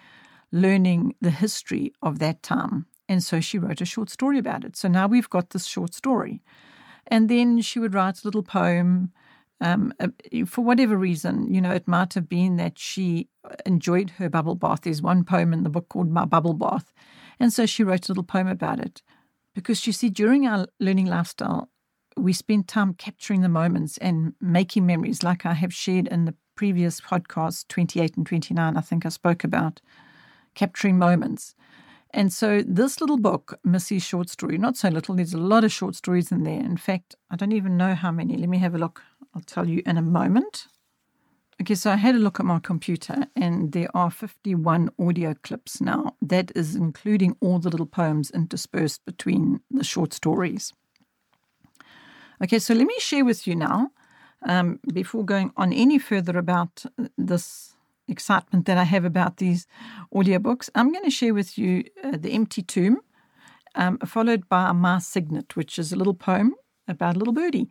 learning 0.52 1.16
the 1.22 1.32
history 1.32 1.94
of 2.02 2.20
that 2.20 2.44
time, 2.44 2.88
and 3.08 3.24
so 3.24 3.40
she 3.40 3.60
wrote 3.60 3.82
a 3.82 3.86
short 3.86 4.10
story 4.10 4.38
about 4.38 4.64
it. 4.64 4.76
So 4.76 4.88
now 4.88 5.08
we've 5.08 5.30
got 5.30 5.52
this 5.52 5.66
short 5.66 5.94
story, 5.94 6.42
and 7.08 7.30
then 7.30 7.62
she 7.62 7.80
would 7.80 7.94
write 7.94 8.24
a 8.24 8.28
little 8.28 8.44
poem. 8.44 9.12
Um, 9.64 9.94
uh, 10.00 10.10
for 10.46 10.62
whatever 10.62 10.98
reason, 10.98 11.52
you 11.54 11.62
know, 11.62 11.72
it 11.72 11.88
might 11.88 12.14
have 12.16 12.28
been 12.28 12.58
that 12.58 12.78
she 12.78 13.30
enjoyed 13.66 14.10
her 14.12 14.30
bubble 14.30 14.56
bath. 14.56 14.82
There's 14.82 15.02
one 15.02 15.24
poem 15.24 15.54
in 15.54 15.64
the 15.64 15.70
book 15.70 15.88
called 15.88 16.10
My 16.12 16.26
Bubble 16.26 16.54
Bath. 16.54 16.92
And 17.40 17.54
so 17.54 17.66
she 17.66 17.84
wrote 17.84 18.08
a 18.08 18.12
little 18.12 18.26
poem 18.26 18.48
about 18.48 18.80
it. 18.80 19.02
Because 19.56 19.88
you 19.88 19.94
see, 19.94 20.10
during 20.10 20.46
our 20.46 20.68
learning 20.82 21.06
lifestyle, 21.06 21.70
we 22.18 22.34
spend 22.34 22.68
time 22.68 22.94
capturing 22.94 23.42
the 23.42 23.50
moments 23.50 23.98
and 24.00 24.34
making 24.42 24.86
memories, 24.86 25.24
like 25.24 25.46
I 25.46 25.54
have 25.54 25.74
shared 25.74 26.08
in 26.08 26.26
the 26.26 26.36
previous 26.56 27.00
podcast, 27.00 27.68
28 27.70 28.18
and 28.18 28.26
29, 28.26 28.78
I 28.78 28.82
think 28.82 29.06
I 29.06 29.10
spoke 29.10 29.44
about 29.44 29.82
capturing 30.56 30.98
moments. 30.98 31.56
And 32.16 32.32
so, 32.32 32.62
this 32.66 33.02
little 33.02 33.18
book, 33.18 33.60
Missy's 33.64 34.04
short 34.04 34.30
story, 34.30 34.60
not 34.60 34.78
so 34.78 34.90
little, 34.90 35.16
there's 35.16 35.34
a 35.34 35.40
lot 35.40 35.64
of 35.64 35.72
short 35.72 35.96
stories 35.96 36.32
in 36.32 36.44
there. 36.44 36.60
In 36.60 36.78
fact, 36.78 37.16
I 37.32 37.36
don't 37.36 37.54
even 37.54 37.76
know 37.76 37.96
how 37.96 38.12
many. 38.12 38.38
Let 38.38 38.50
me 38.50 38.60
have 38.60 38.76
a 38.76 38.78
look. 38.78 39.02
I'll 39.34 39.42
tell 39.42 39.68
you 39.68 39.82
in 39.86 39.98
a 39.98 40.02
moment. 40.02 40.68
Okay, 41.62 41.76
so 41.76 41.92
I 41.92 41.96
had 41.96 42.16
a 42.16 42.20
look 42.20 42.40
at 42.40 42.46
my 42.46 42.60
computer, 42.60 43.28
and 43.36 43.72
there 43.72 43.90
are 43.96 44.10
51 44.10 44.90
audio 45.00 45.36
clips 45.44 45.80
now. 45.80 46.16
That 46.22 46.52
is 46.56 46.76
including 46.76 47.38
all 47.42 47.60
the 47.60 47.70
little 47.70 47.86
poems 47.86 48.32
interspersed 48.32 49.06
between 49.06 49.62
the 49.70 49.84
short 49.84 50.14
stories. 50.14 50.74
Okay, 52.44 52.60
so 52.60 52.74
let 52.74 52.88
me 52.88 52.96
share 53.00 53.24
with 53.24 53.48
you 53.48 53.56
now, 53.56 53.92
um, 54.46 54.80
before 54.94 55.24
going 55.24 55.52
on 55.56 55.72
any 55.72 56.00
further 56.00 56.38
about 56.38 56.86
this 57.18 57.76
excitement 58.08 58.66
that 58.66 58.78
I 58.78 58.84
have 58.84 59.06
about 59.06 59.38
these 59.38 59.68
audiobooks, 60.14 60.70
I'm 60.76 60.92
going 60.92 61.06
to 61.06 61.12
share 61.12 61.34
with 61.34 61.58
you 61.58 61.84
uh, 62.04 62.18
The 62.18 62.32
Empty 62.32 62.64
Tomb, 62.64 63.00
um, 63.76 64.00
followed 64.00 64.50
by 64.50 64.72
My 64.72 65.00
Cygnet, 65.00 65.56
which 65.56 65.80
is 65.80 65.94
a 65.94 65.96
little 65.96 66.14
poem 66.14 66.56
about 66.88 67.16
a 67.16 67.20
little 67.20 67.34
birdie, 67.34 67.70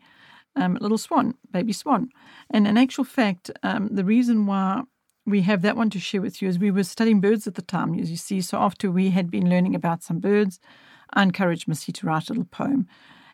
um, 0.57 0.79
little 0.81 0.99
swan, 0.99 1.35
baby 1.51 1.73
swan. 1.73 2.09
And 2.51 2.67
in 2.67 2.77
actual 2.77 3.05
fact, 3.05 3.51
um, 3.63 3.89
the 3.91 4.05
reason 4.05 4.47
why 4.47 4.83
we 5.25 5.43
have 5.43 5.63
that 5.63 5.77
one 5.77 5.91
to 5.91 6.01
share 6.01 6.21
with 6.21 6.43
you 6.43 6.49
is 6.49 6.59
we 6.59 6.71
were 6.71 6.85
studying 6.85 7.21
birds 7.21 7.47
at 7.47 7.55
the 7.55 7.63
time, 7.63 7.95
as 7.99 8.11
you 8.11 8.17
see. 8.17 8.41
So 8.41 8.59
after 8.59 8.91
we 8.91 9.11
had 9.11 9.31
been 9.31 9.49
learning 9.49 9.75
about 9.75 10.03
some 10.03 10.19
birds, 10.19 10.59
I 11.13 11.23
encouraged 11.23 11.69
Missy 11.69 11.93
to 11.93 12.07
write 12.07 12.29
a 12.29 12.33
little 12.33 12.45
poem. 12.45 12.87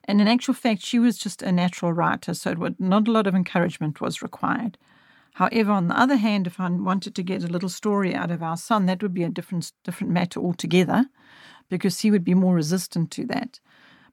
And 0.05 0.21
in 0.21 0.29
actual 0.29 0.55
fact, 0.55 0.83
she 0.83 0.99
was 0.99 1.19
just 1.19 1.43
a 1.43 1.53
natural 1.53 1.93
writer, 1.93 2.35
so 2.35 2.55
would, 2.55 2.81
not 2.81 3.09
a 3.09 3.13
lot 3.13 3.27
of 3.27 3.35
encouragement 3.35 4.01
was 4.01 4.23
required. 4.23 4.79
However, 5.35 5.71
on 5.71 5.89
the 5.89 6.01
other 6.01 6.17
hand, 6.17 6.47
if 6.47 6.59
I 6.59 6.69
wanted 6.69 7.15
to 7.15 7.23
get 7.23 7.45
a 7.45 7.49
little 7.49 7.69
story 7.69 8.15
out 8.15 8.31
of 8.31 8.43
our 8.43 8.57
son, 8.57 8.87
that 8.87 9.03
would 9.03 9.15
be 9.15 9.23
a 9.23 9.29
different 9.29 9.73
different 9.85 10.13
matter 10.13 10.41
altogether, 10.41 11.07
because 11.69 12.01
he 12.01 12.11
would 12.11 12.25
be 12.25 12.35
more 12.35 12.55
resistant 12.55 13.11
to 13.13 13.27
that. 13.27 13.61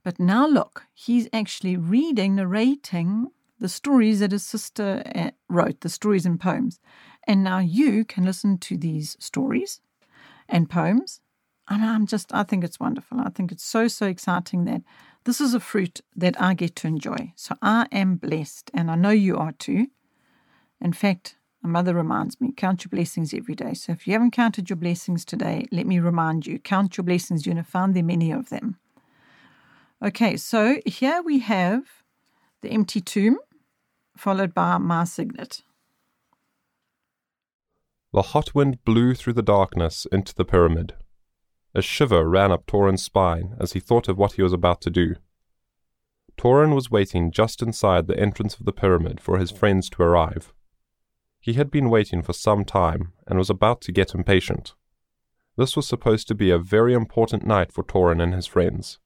But 0.05 0.19
now 0.19 0.45
look, 0.45 0.83
he's 0.93 1.27
actually 1.33 1.75
reading, 1.77 2.35
narrating 2.35 3.31
the 3.59 3.67
stories 3.67 4.19
that 4.19 4.33
his 4.33 4.43
sister 4.43 5.01
uh, 5.15 5.31
wrote, 5.49 5.81
the 5.81 5.89
stories 5.89 6.27
and 6.27 6.39
poems. 6.39 6.79
And 7.25 7.43
now 7.43 7.57
you 7.57 8.05
can 8.05 8.23
listen 8.23 8.59
to 8.59 8.77
these 8.77 9.17
stories 9.19 9.81
and 10.47 10.69
poems. 10.69 11.21
And 11.67 11.83
I'm 11.83 12.05
just, 12.05 12.31
I 12.31 12.43
think 12.43 12.63
it's 12.63 12.79
wonderful. 12.79 13.19
I 13.19 13.29
think 13.29 13.51
it's 13.51 13.63
so, 13.63 13.87
so 13.87 14.05
exciting 14.05 14.65
that 14.65 14.83
this 15.23 15.41
is 15.41 15.55
a 15.55 15.59
fruit 15.59 16.01
that 16.15 16.39
I 16.39 16.53
get 16.53 16.75
to 16.75 16.87
enjoy. 16.87 17.33
So 17.35 17.55
I 17.63 17.87
am 17.91 18.17
blessed, 18.17 18.69
and 18.75 18.91
I 18.91 18.95
know 18.95 19.09
you 19.09 19.37
are 19.37 19.53
too. 19.53 19.87
In 20.79 20.93
fact, 20.93 21.37
my 21.63 21.69
mother 21.69 21.95
reminds 21.95 22.39
me, 22.39 22.53
count 22.55 22.85
your 22.85 22.91
blessings 22.91 23.33
every 23.33 23.55
day. 23.55 23.73
So 23.73 23.93
if 23.93 24.05
you 24.05 24.13
haven't 24.13 24.31
counted 24.31 24.69
your 24.69 24.77
blessings 24.77 25.25
today, 25.25 25.65
let 25.71 25.87
me 25.87 25.99
remind 25.99 26.45
you, 26.45 26.59
count 26.59 26.95
your 26.95 27.05
blessings. 27.05 27.43
Going 27.43 27.57
to 27.57 27.63
find 27.63 27.95
there 27.95 28.03
many 28.03 28.29
of 28.29 28.49
them. 28.49 28.77
Okay, 30.03 30.37
so 30.37 30.79
here 30.85 31.21
we 31.23 31.39
have 31.39 31.83
the 32.61 32.69
empty 32.69 33.01
tomb, 33.01 33.37
followed 34.17 34.53
by 34.53 34.77
my 34.77 35.03
cygnet. 35.03 35.61
The 38.13 38.21
hot 38.21 38.55
wind 38.55 38.83
blew 38.85 39.13
through 39.13 39.33
the 39.33 39.41
darkness 39.41 40.05
into 40.11 40.33
the 40.33 40.45
pyramid. 40.45 40.93
A 41.73 41.81
shiver 41.81 42.27
ran 42.27 42.51
up 42.51 42.65
Torin's 42.65 43.03
spine 43.03 43.55
as 43.59 43.73
he 43.73 43.79
thought 43.79 44.07
of 44.07 44.17
what 44.17 44.33
he 44.33 44.41
was 44.41 44.53
about 44.53 44.79
to 44.81 44.89
do. 44.89 45.15
Torin 46.37 46.73
was 46.73 46.91
waiting 46.91 47.31
just 47.31 47.61
inside 47.61 48.07
the 48.07 48.19
entrance 48.19 48.55
of 48.55 48.65
the 48.65 48.73
pyramid 48.73 49.19
for 49.19 49.37
his 49.37 49.51
friends 49.51 49.89
to 49.91 50.03
arrive. 50.03 50.53
He 51.39 51.53
had 51.53 51.69
been 51.69 51.89
waiting 51.89 52.21
for 52.21 52.33
some 52.33 52.65
time 52.65 53.13
and 53.27 53.37
was 53.37 53.49
about 53.49 53.81
to 53.81 53.91
get 53.91 54.15
impatient. 54.15 54.73
This 55.57 55.75
was 55.75 55.87
supposed 55.87 56.27
to 56.27 56.35
be 56.35 56.49
a 56.49 56.57
very 56.57 56.93
important 56.93 57.45
night 57.45 57.71
for 57.71 57.83
Torin 57.83 58.21
and 58.21 58.33
his 58.33 58.47
friends. 58.47 58.99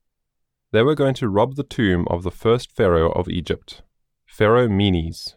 They 0.72 0.84
were 0.84 0.96
going 0.96 1.16
to 1.16 1.30
rob 1.30 1.56
the 1.56 1.64
tomb 1.64 2.08
of 2.10 2.22
the 2.22 2.30
first 2.30 2.72
pharaoh 2.72 3.12
of 3.14 3.28
Egypt, 3.28 3.82
Pharaoh 4.28 4.70
Menes. 4.70 5.36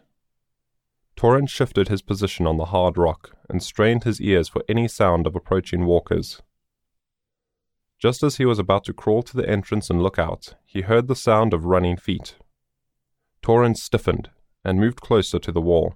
Torin 1.15 1.49
shifted 1.49 1.87
his 1.87 2.03
position 2.03 2.45
on 2.45 2.57
the 2.57 2.65
hard 2.65 2.99
rock 2.99 3.35
and 3.49 3.63
strained 3.63 4.03
his 4.03 4.21
ears 4.21 4.47
for 4.47 4.63
any 4.69 4.87
sound 4.87 5.25
of 5.25 5.35
approaching 5.35 5.85
walkers. 5.85 6.43
Just 7.97 8.21
as 8.21 8.37
he 8.37 8.45
was 8.45 8.59
about 8.59 8.83
to 8.83 8.93
crawl 8.93 9.23
to 9.23 9.35
the 9.35 9.49
entrance 9.49 9.89
and 9.89 10.03
look 10.03 10.19
out, 10.19 10.53
he 10.65 10.81
heard 10.81 11.07
the 11.07 11.15
sound 11.15 11.51
of 11.51 11.65
running 11.65 11.97
feet. 11.97 12.35
Torin 13.41 13.75
stiffened 13.75 14.29
and 14.63 14.79
moved 14.79 15.01
closer 15.01 15.39
to 15.39 15.51
the 15.51 15.61
wall. 15.61 15.95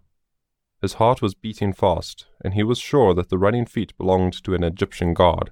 His 0.82 0.94
heart 0.94 1.22
was 1.22 1.36
beating 1.36 1.74
fast, 1.74 2.26
and 2.44 2.56
he 2.56 2.64
was 2.64 2.80
sure 2.80 3.14
that 3.14 3.30
the 3.30 3.38
running 3.38 3.66
feet 3.66 3.96
belonged 3.98 4.44
to 4.44 4.56
an 4.56 4.64
Egyptian 4.64 5.14
god. 5.14 5.52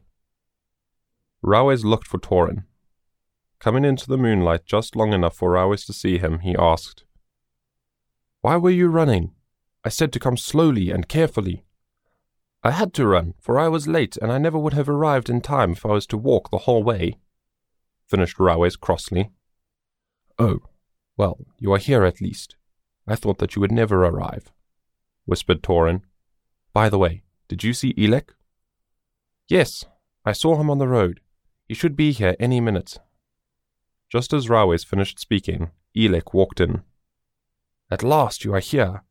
Rawes 1.43 1.83
looked 1.83 2.07
for 2.07 2.17
Torin. 2.17 2.63
Coming 3.65 3.83
into 3.83 4.07
the 4.07 4.15
moonlight 4.15 4.67
just 4.67 4.95
long 4.95 5.11
enough 5.11 5.37
for 5.37 5.53
Rawes 5.53 5.87
to 5.87 5.93
see 5.93 6.19
him, 6.19 6.37
he 6.37 6.55
asked, 6.55 7.03
Why 8.41 8.57
were 8.57 8.69
you 8.69 8.89
running? 8.89 9.31
I 9.83 9.89
said 9.89 10.13
to 10.13 10.19
come 10.19 10.37
slowly 10.37 10.91
and 10.91 11.09
carefully. 11.09 11.65
I 12.61 12.69
had 12.69 12.93
to 12.93 13.07
run, 13.07 13.33
for 13.39 13.57
I 13.57 13.67
was 13.67 13.87
late, 13.87 14.17
and 14.21 14.31
I 14.31 14.37
never 14.37 14.59
would 14.59 14.73
have 14.73 14.87
arrived 14.87 15.31
in 15.31 15.41
time 15.41 15.71
if 15.71 15.83
I 15.83 15.93
was 15.93 16.05
to 16.07 16.15
walk 16.15 16.51
the 16.51 16.59
whole 16.59 16.83
way, 16.83 17.17
finished 18.07 18.37
Rawes 18.37 18.79
crossly. 18.79 19.31
Oh, 20.37 20.59
well, 21.17 21.39
you 21.57 21.73
are 21.73 21.79
here 21.79 22.05
at 22.05 22.21
least. 22.21 22.57
I 23.07 23.15
thought 23.15 23.39
that 23.39 23.55
you 23.55 23.61
would 23.61 23.71
never 23.71 24.05
arrive, 24.05 24.51
whispered 25.25 25.63
Torin. 25.63 26.01
By 26.71 26.87
the 26.87 26.99
way, 26.99 27.23
did 27.47 27.63
you 27.63 27.73
see 27.73 27.95
Elek? 27.95 28.29
Yes, 29.47 29.85
I 30.23 30.33
saw 30.33 30.55
him 30.61 30.69
on 30.69 30.77
the 30.77 30.87
road. 30.87 31.19
He 31.67 31.73
should 31.73 31.95
be 31.95 32.11
here 32.11 32.35
any 32.39 32.61
minute. 32.61 32.99
Just 34.15 34.31
as 34.31 34.47
Rawes 34.47 34.85
finished 34.85 35.19
speaking, 35.19 35.71
Elek 35.93 36.33
walked 36.33 36.61
in. 36.61 36.83
At 37.91 38.01
last 38.01 38.45
you 38.45 38.53
are 38.53 38.61
here. 38.61 39.03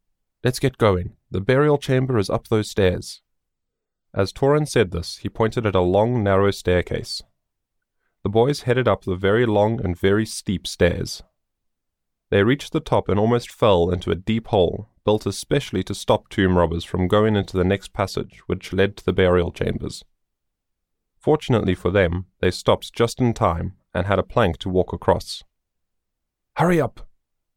Let's 0.42 0.58
get 0.58 0.78
going. 0.78 1.12
The 1.30 1.42
burial 1.42 1.76
chamber 1.76 2.16
is 2.16 2.30
up 2.30 2.48
those 2.48 2.70
stairs. 2.70 3.20
As 4.14 4.32
Torin 4.32 4.66
said 4.66 4.92
this, 4.92 5.18
he 5.18 5.28
pointed 5.28 5.66
at 5.66 5.74
a 5.74 5.82
long, 5.82 6.22
narrow 6.22 6.50
staircase. 6.50 7.20
The 8.22 8.30
boys 8.30 8.62
headed 8.62 8.88
up 8.88 9.04
the 9.04 9.14
very 9.14 9.44
long 9.44 9.78
and 9.84 9.94
very 9.94 10.24
steep 10.24 10.66
stairs. 10.66 11.22
They 12.30 12.42
reached 12.42 12.72
the 12.72 12.80
top 12.80 13.10
and 13.10 13.20
almost 13.20 13.52
fell 13.52 13.90
into 13.90 14.10
a 14.10 14.14
deep 14.14 14.46
hole, 14.46 14.88
built 15.04 15.26
especially 15.26 15.82
to 15.82 15.94
stop 15.94 16.30
tomb 16.30 16.56
robbers 16.56 16.82
from 16.82 17.08
going 17.08 17.36
into 17.36 17.58
the 17.58 17.62
next 17.62 17.92
passage, 17.92 18.40
which 18.46 18.72
led 18.72 18.96
to 18.96 19.04
the 19.04 19.12
burial 19.12 19.52
chambers. 19.52 20.02
Fortunately 21.18 21.74
for 21.74 21.90
them, 21.90 22.24
they 22.40 22.50
stopped 22.50 22.94
just 22.94 23.20
in 23.20 23.34
time 23.34 23.74
and 23.94 24.06
had 24.06 24.18
a 24.18 24.24
plank 24.24 24.58
to 24.58 24.68
walk 24.68 24.92
across. 24.92 25.44
Hurry 26.56 26.80
up! 26.80 27.08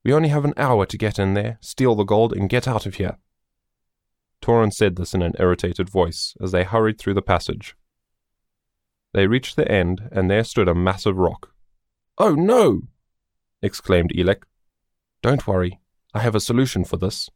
We 0.03 0.13
only 0.13 0.29
have 0.29 0.46
an 0.46 0.53
hour 0.56 0.86
to 0.86 0.98
get 0.98 1.20
in 1.20 1.34
there, 1.34 1.58
steal 1.62 1.96
the 1.96 2.03
gold, 2.03 2.34
and 2.34 2.50
get 2.50 2.67
out 2.67 2.86
of 2.86 2.96
here. 2.96 3.17
Torin 4.41 4.72
said 4.72 4.96
this 4.96 5.13
in 5.13 5.22
an 5.22 5.34
irritated 5.39 5.89
voice 5.89 6.36
as 6.41 6.51
they 6.51 6.63
hurried 6.63 7.00
through 7.00 7.15
the 7.15 7.22
passage. 7.22 7.75
They 9.13 9.27
reached 9.27 9.56
the 9.56 9.70
end, 9.70 10.10
and 10.12 10.29
there 10.29 10.44
stood 10.44 10.67
a 10.67 10.75
massive 10.75 11.17
rock. 11.17 11.53
Oh 12.17 12.36
no! 12.36 12.84
exclaimed 13.62 14.12
Elek. 14.15 14.44
Don't 15.22 15.48
worry, 15.48 15.79
I 16.13 16.20
have 16.20 16.36
a 16.36 16.39
solution 16.39 16.86
for 16.86 16.98
this. 16.98 17.29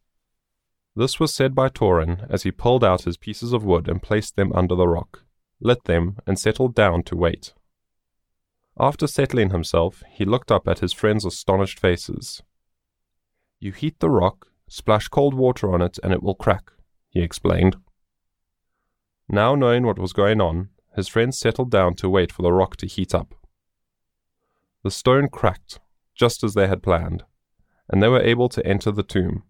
This 0.94 1.18
was 1.18 1.34
said 1.34 1.54
by 1.54 1.68
Torin 1.68 2.26
as 2.30 2.42
he 2.42 2.50
pulled 2.50 2.84
out 2.84 3.02
his 3.04 3.16
pieces 3.16 3.52
of 3.52 3.64
wood 3.64 3.88
and 3.88 4.02
placed 4.02 4.36
them 4.36 4.52
under 4.54 4.74
the 4.74 4.88
rock. 4.88 5.24
lit 5.60 5.84
them, 5.84 6.18
and 6.26 6.38
settled 6.38 6.74
down 6.74 7.02
to 7.04 7.16
wait. 7.16 7.54
After 8.78 9.06
settling 9.06 9.50
himself, 9.50 10.02
he 10.10 10.24
looked 10.24 10.50
up 10.50 10.66
at 10.66 10.78
his 10.78 10.92
friends' 10.92 11.24
astonished 11.24 11.78
faces. 11.78 12.42
You 13.60 13.72
heat 13.72 14.00
the 14.00 14.10
rock, 14.10 14.48
splash 14.68 15.08
cold 15.08 15.34
water 15.34 15.72
on 15.72 15.82
it, 15.82 15.98
and 16.02 16.12
it 16.12 16.22
will 16.22 16.34
crack, 16.34 16.72
he 17.08 17.20
explained. 17.20 17.76
Now 19.28 19.54
knowing 19.54 19.84
what 19.84 19.98
was 19.98 20.12
going 20.12 20.40
on, 20.40 20.70
his 20.96 21.08
friends 21.08 21.38
settled 21.38 21.70
down 21.70 21.94
to 21.96 22.08
wait 22.08 22.32
for 22.32 22.42
the 22.42 22.52
rock 22.52 22.76
to 22.78 22.86
heat 22.86 23.14
up. 23.14 23.34
The 24.82 24.90
stone 24.90 25.28
cracked, 25.28 25.78
just 26.14 26.42
as 26.42 26.54
they 26.54 26.66
had 26.66 26.82
planned, 26.82 27.24
and 27.88 28.02
they 28.02 28.08
were 28.08 28.22
able 28.22 28.48
to 28.48 28.66
enter 28.66 28.90
the 28.90 29.02
tomb. 29.02 29.44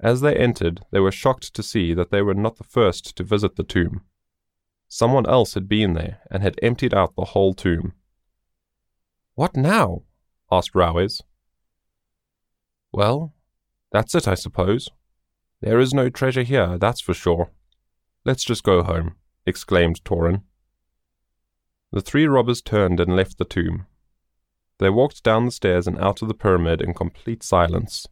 As 0.00 0.20
they 0.20 0.36
entered, 0.36 0.84
they 0.90 1.00
were 1.00 1.12
shocked 1.12 1.54
to 1.54 1.62
see 1.62 1.94
that 1.94 2.10
they 2.10 2.22
were 2.22 2.34
not 2.34 2.56
the 2.56 2.64
first 2.64 3.16
to 3.16 3.24
visit 3.24 3.56
the 3.56 3.64
tomb. 3.64 4.02
Someone 4.94 5.24
else 5.24 5.54
had 5.54 5.70
been 5.70 5.94
there 5.94 6.18
and 6.30 6.42
had 6.42 6.58
emptied 6.62 6.92
out 6.92 7.16
the 7.16 7.24
whole 7.32 7.54
tomb. 7.54 7.94
What 9.34 9.56
now? 9.56 10.02
asked 10.50 10.74
Rawes. 10.74 11.22
Well, 12.92 13.32
that's 13.90 14.14
it, 14.14 14.28
I 14.28 14.34
suppose. 14.34 14.90
There 15.62 15.80
is 15.80 15.94
no 15.94 16.10
treasure 16.10 16.42
here, 16.42 16.76
that's 16.76 17.00
for 17.00 17.14
sure. 17.14 17.50
Let's 18.26 18.44
just 18.44 18.64
go 18.64 18.82
home, 18.82 19.16
exclaimed 19.46 20.04
Torin. 20.04 20.42
The 21.90 22.02
three 22.02 22.26
robbers 22.26 22.60
turned 22.60 23.00
and 23.00 23.16
left 23.16 23.38
the 23.38 23.46
tomb. 23.46 23.86
They 24.76 24.90
walked 24.90 25.22
down 25.22 25.46
the 25.46 25.52
stairs 25.52 25.86
and 25.86 25.98
out 26.00 26.20
of 26.20 26.28
the 26.28 26.34
pyramid 26.34 26.82
in 26.82 26.92
complete 26.92 27.42
silence. 27.42 28.06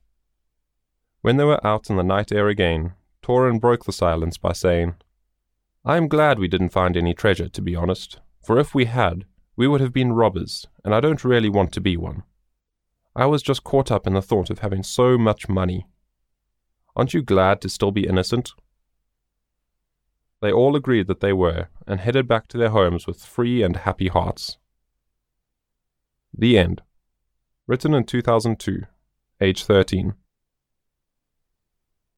When 1.21 1.37
they 1.37 1.45
were 1.45 1.65
out 1.65 1.91
in 1.91 1.97
the 1.97 2.03
night 2.03 2.33
air 2.33 2.49
again, 2.49 2.95
Torin 3.23 3.61
broke 3.61 3.85
the 3.85 3.93
silence 3.93 4.39
by 4.39 4.55
saying, 4.55 4.95
I 5.85 5.97
am 5.97 6.09
glad 6.09 6.39
we 6.39 6.49
didn't 6.49 6.71
find 6.71 6.97
any 6.97 7.15
treasure, 7.15 7.49
to 7.49 7.63
be 7.63 7.75
honest, 7.75 8.21
for 8.43 8.59
if 8.59 8.75
we 8.75 8.85
had, 8.85 9.25
we 9.57 9.67
would 9.67 9.81
have 9.81 9.93
been 9.93 10.13
robbers, 10.13 10.67
and 10.85 10.95
I 10.95 11.01
don't 11.01 11.25
really 11.25 11.49
want 11.49 11.73
to 11.73 11.81
be 11.81 11.97
one. 11.97 12.23
I 13.17 13.27
was 13.27 13.43
just 13.43 13.65
caught 13.65 13.91
up 13.91 14.07
in 14.07 14.13
the 14.13 14.23
thought 14.23 14.51
of 14.51 14.59
having 14.59 14.83
so 14.83 15.17
much 15.17 15.49
money. 15.49 15.87
Aren't 16.95 17.15
you 17.15 17.23
glad 17.23 17.61
to 17.63 17.69
still 17.69 17.93
be 17.93 18.07
innocent? 18.07 18.53
They 20.43 20.53
all 20.53 20.77
agreed 20.77 21.07
that 21.07 21.21
they 21.21 21.33
were, 21.33 21.69
and 21.87 22.01
headed 22.01 22.29
back 22.29 22.49
to 22.49 22.59
their 22.59 22.71
homes 22.71 23.07
with 23.07 23.25
free 23.25 23.63
and 23.63 23.77
happy 23.77 24.09
hearts. 24.09 24.59
The 26.37 26.59
End. 26.59 26.83
Written 27.67 27.95
in 27.95 28.05
2002, 28.05 28.83
age 29.41 29.65
13. 29.65 30.15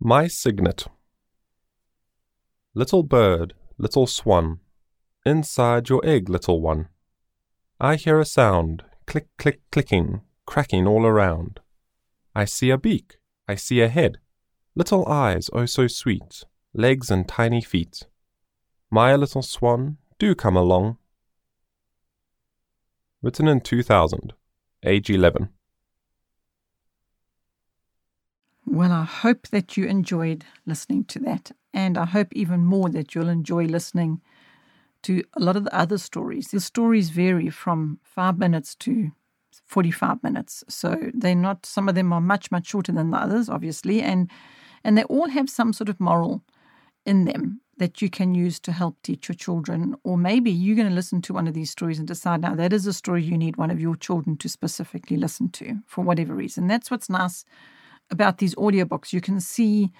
My 0.00 0.26
Cygnet. 0.26 0.86
Little 2.74 3.02
bird, 3.02 3.52
little 3.76 4.06
swan, 4.06 4.60
inside 5.26 5.90
your 5.90 6.00
egg, 6.06 6.30
little 6.30 6.62
one. 6.62 6.88
I 7.78 7.96
hear 7.96 8.18
a 8.18 8.24
sound, 8.24 8.82
click, 9.06 9.28
click, 9.36 9.60
clicking, 9.70 10.22
cracking 10.46 10.86
all 10.86 11.04
around. 11.04 11.60
I 12.34 12.46
see 12.46 12.70
a 12.70 12.78
beak, 12.78 13.18
I 13.46 13.56
see 13.56 13.82
a 13.82 13.88
head, 13.88 14.20
little 14.74 15.06
eyes, 15.06 15.50
oh 15.52 15.66
so 15.66 15.86
sweet, 15.86 16.44
legs 16.72 17.10
and 17.10 17.28
tiny 17.28 17.60
feet. 17.60 18.06
My 18.90 19.16
little 19.16 19.42
swan, 19.42 19.98
do 20.18 20.34
come 20.34 20.56
along. 20.56 20.96
Written 23.20 23.48
in 23.48 23.60
2000, 23.60 24.32
age 24.82 25.10
11. 25.10 25.50
Well, 28.64 28.92
I 28.92 29.04
hope 29.04 29.48
that 29.48 29.76
you 29.76 29.86
enjoyed 29.86 30.44
listening 30.66 31.04
to 31.06 31.18
that. 31.20 31.52
And 31.74 31.98
I 31.98 32.04
hope 32.04 32.28
even 32.32 32.64
more 32.64 32.88
that 32.90 33.14
you'll 33.14 33.28
enjoy 33.28 33.64
listening 33.64 34.20
to 35.02 35.24
a 35.34 35.40
lot 35.40 35.56
of 35.56 35.64
the 35.64 35.74
other 35.76 35.98
stories. 35.98 36.48
The 36.48 36.60
stories 36.60 37.10
vary 37.10 37.50
from 37.50 37.98
five 38.04 38.38
minutes 38.38 38.74
to 38.76 39.12
45 39.66 40.22
minutes. 40.22 40.62
So 40.68 41.10
they're 41.12 41.34
not, 41.34 41.66
some 41.66 41.88
of 41.88 41.94
them 41.94 42.12
are 42.12 42.20
much, 42.20 42.50
much 42.50 42.68
shorter 42.68 42.92
than 42.92 43.10
the 43.10 43.16
others, 43.18 43.48
obviously. 43.48 44.00
And, 44.00 44.30
and 44.84 44.96
they 44.96 45.04
all 45.04 45.28
have 45.28 45.50
some 45.50 45.72
sort 45.72 45.88
of 45.88 45.98
moral 45.98 46.42
in 47.04 47.24
them 47.24 47.60
that 47.78 48.00
you 48.00 48.08
can 48.08 48.34
use 48.34 48.60
to 48.60 48.72
help 48.72 48.96
teach 49.02 49.28
your 49.28 49.34
children. 49.34 49.96
Or 50.04 50.16
maybe 50.16 50.52
you're 50.52 50.76
going 50.76 50.88
to 50.88 50.94
listen 50.94 51.20
to 51.22 51.32
one 51.32 51.48
of 51.48 51.54
these 51.54 51.70
stories 51.70 51.98
and 51.98 52.06
decide 52.06 52.42
now 52.42 52.54
that 52.54 52.72
is 52.72 52.86
a 52.86 52.92
story 52.92 53.24
you 53.24 53.36
need 53.36 53.56
one 53.56 53.70
of 53.70 53.80
your 53.80 53.96
children 53.96 54.36
to 54.36 54.48
specifically 54.48 55.16
listen 55.16 55.48
to 55.50 55.78
for 55.86 56.04
whatever 56.04 56.34
reason. 56.34 56.68
That's 56.68 56.90
what's 56.90 57.10
nice 57.10 57.44
about 58.12 58.38
these 58.38 58.54
audiobooks. 58.54 59.12
You 59.12 59.20
can 59.20 59.40
see 59.40 59.90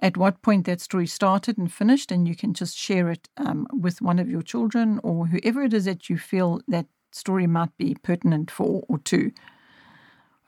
at 0.00 0.16
what 0.16 0.42
point 0.42 0.66
that 0.66 0.80
story 0.80 1.06
started 1.06 1.56
and 1.56 1.72
finished, 1.72 2.12
and 2.12 2.28
you 2.28 2.34
can 2.34 2.52
just 2.52 2.76
share 2.76 3.08
it 3.10 3.28
um, 3.38 3.66
with 3.72 4.02
one 4.02 4.18
of 4.18 4.28
your 4.28 4.42
children 4.42 5.00
or 5.02 5.26
whoever 5.26 5.62
it 5.62 5.72
is 5.72 5.86
that 5.86 6.10
you 6.10 6.18
feel 6.18 6.60
that 6.68 6.86
story 7.12 7.46
might 7.46 7.74
be 7.78 7.96
pertinent 8.02 8.50
for 8.50 8.84
or 8.88 8.98
to. 8.98 9.30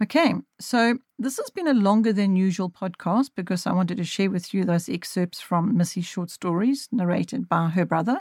Okay, 0.03 0.35
so 0.61 0.99
this 1.19 1.39
has 1.39 1.49
been 1.49 1.69
a 1.69 1.73
longer 1.73 2.13
than 2.13 2.37
usual 2.37 2.69
podcast 2.69 3.31
because 3.35 3.67
I 3.67 3.73
wanted 3.73 3.97
to 3.97 4.05
share 4.05 4.31
with 4.31 4.53
you 4.53 4.65
those 4.65 4.91
excerpts 4.91 5.41
from 5.41 5.75
Missy's 5.75 6.05
short 6.05 6.31
stories 6.31 6.89
narrated 6.93 7.49
by 7.49 7.71
her 7.71 7.87
brother. 7.87 8.21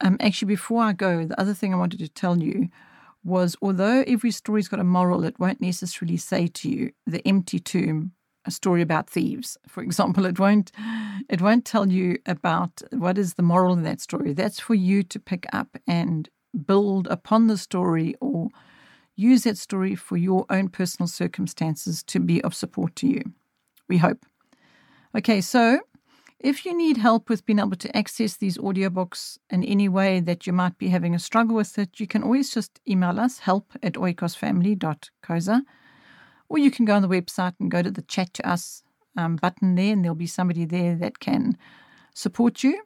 Um, 0.00 0.16
actually, 0.20 0.48
before 0.48 0.82
I 0.82 0.92
go, 0.92 1.26
the 1.26 1.38
other 1.38 1.52
thing 1.52 1.74
I 1.74 1.78
wanted 1.78 1.98
to 1.98 2.08
tell 2.08 2.38
you 2.42 2.70
was 3.24 3.56
although 3.60 4.04
every 4.06 4.30
story's 4.30 4.68
got 4.68 4.80
a 4.80 4.84
moral, 4.84 5.24
it 5.24 5.38
won't 5.38 5.60
necessarily 5.60 6.16
say 6.16 6.46
to 6.46 6.68
you 6.68 6.92
the 7.06 7.26
empty 7.26 7.58
tomb, 7.58 8.12
a 8.44 8.50
story 8.50 8.82
about 8.82 9.10
thieves, 9.10 9.56
for 9.68 9.82
example. 9.82 10.26
It 10.26 10.38
won't 10.38 10.72
it 11.28 11.40
won't 11.40 11.64
tell 11.64 11.90
you 11.90 12.18
about 12.26 12.82
what 12.92 13.18
is 13.18 13.34
the 13.34 13.42
moral 13.42 13.74
in 13.74 13.82
that 13.82 14.00
story. 14.00 14.32
That's 14.32 14.60
for 14.60 14.74
you 14.74 15.02
to 15.04 15.18
pick 15.18 15.46
up 15.52 15.76
and 15.86 16.28
build 16.66 17.06
upon 17.08 17.46
the 17.46 17.58
story 17.58 18.14
or 18.20 18.48
use 19.16 19.42
that 19.42 19.58
story 19.58 19.94
for 19.94 20.16
your 20.16 20.46
own 20.48 20.68
personal 20.68 21.08
circumstances 21.08 22.02
to 22.04 22.20
be 22.20 22.42
of 22.42 22.54
support 22.54 22.94
to 22.96 23.06
you. 23.06 23.22
We 23.88 23.98
hope. 23.98 24.24
Okay, 25.14 25.40
so 25.40 25.80
if 26.40 26.64
you 26.64 26.76
need 26.76 26.98
help 26.98 27.28
with 27.28 27.44
being 27.44 27.58
able 27.58 27.76
to 27.76 27.96
access 27.96 28.36
these 28.36 28.58
audiobooks 28.58 29.38
in 29.50 29.64
any 29.64 29.88
way 29.88 30.20
that 30.20 30.46
you 30.46 30.52
might 30.52 30.78
be 30.78 30.88
having 30.88 31.14
a 31.14 31.18
struggle 31.18 31.56
with 31.56 31.78
it, 31.78 31.98
you 31.98 32.06
can 32.06 32.22
always 32.22 32.52
just 32.54 32.80
email 32.88 33.18
us 33.18 33.40
help 33.40 33.72
at 33.82 33.94
oikosfamily.coza, 33.94 35.62
or 36.48 36.58
you 36.58 36.70
can 36.70 36.84
go 36.84 36.94
on 36.94 37.02
the 37.02 37.08
website 37.08 37.54
and 37.58 37.70
go 37.70 37.82
to 37.82 37.90
the 37.90 38.02
chat 38.02 38.32
to 38.34 38.48
us 38.48 38.84
um, 39.16 39.36
button 39.36 39.74
there, 39.74 39.92
and 39.92 40.04
there'll 40.04 40.14
be 40.14 40.26
somebody 40.26 40.64
there 40.64 40.94
that 40.94 41.18
can 41.18 41.58
support 42.14 42.62
you. 42.62 42.82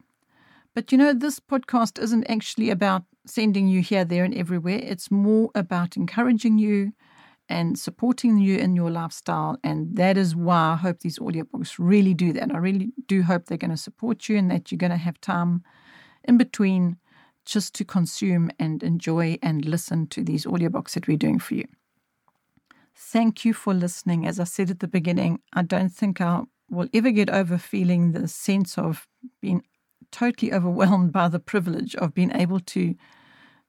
But 0.75 0.91
you 0.91 0.97
know, 0.97 1.13
this 1.13 1.39
podcast 1.39 2.03
isn't 2.03 2.31
actually 2.31 2.71
about 2.71 3.05
sending 3.27 3.69
you 3.69 3.83
here, 3.83 4.05
there, 4.05 4.25
and 4.25 4.35
everywhere. 4.35 4.81
It's 4.83 5.11
more 5.11 5.51
about 5.55 5.97
encouraging 5.97 6.59
you 6.59 6.93
and 7.49 7.79
supporting 7.79 8.39
you 8.39 8.59
in 8.59 8.77
your 8.77 8.91
lifestyle. 8.91 9.59
And 9.63 9.97
that 9.97 10.17
is 10.17 10.35
why 10.35 10.73
I 10.73 10.77
hope 10.77 11.01
these 11.01 11.19
audiobooks 11.19 11.75
really 11.79 12.15
do 12.15 12.33
that. 12.33 12.55
I 12.55 12.59
really 12.59 12.93
do 13.07 13.23
hope 13.23 13.47
they're 13.47 13.59
going 13.59 13.71
to 13.71 13.77
support 13.77 14.29
you 14.29 14.39
and 14.39 14.51
that 14.51 14.71
you're 14.71 14.79
going 14.79 14.91
to 14.91 14.97
have 14.97 15.21
time 15.21 15.63
in 16.25 16.39
between 16.39 16.97
just 17.45 17.75
to 17.75 17.85
consume 17.85 18.51
and 18.59 18.83
enjoy 18.83 19.39
and 19.43 19.65
listen 19.65 20.07
to 20.09 20.23
these 20.23 20.45
audiobooks 20.47 20.93
that 20.93 21.09
we're 21.09 21.17
doing 21.17 21.39
for 21.39 21.55
you. 21.55 21.67
Thank 22.95 23.45
you 23.45 23.53
for 23.53 23.75
listening. 23.75 24.27
As 24.27 24.39
I 24.39 24.45
said 24.45 24.71
at 24.71 24.81
the 24.81 24.89
beginning, 24.89 25.41
I 25.53 25.63
don't 25.63 25.89
think 25.89 26.21
I 26.21 26.43
will 26.71 26.89
ever 26.95 27.11
get 27.11 27.29
over 27.29 27.59
feeling 27.59 28.13
the 28.13 28.29
sense 28.29 28.79
of 28.79 29.09
being 29.41 29.63
totally 30.11 30.53
overwhelmed 30.53 31.13
by 31.13 31.29
the 31.29 31.41
privilege 31.41 31.97
of 31.97 32.15
being 32.15 32.33
able 32.35 32.61
to 32.61 32.95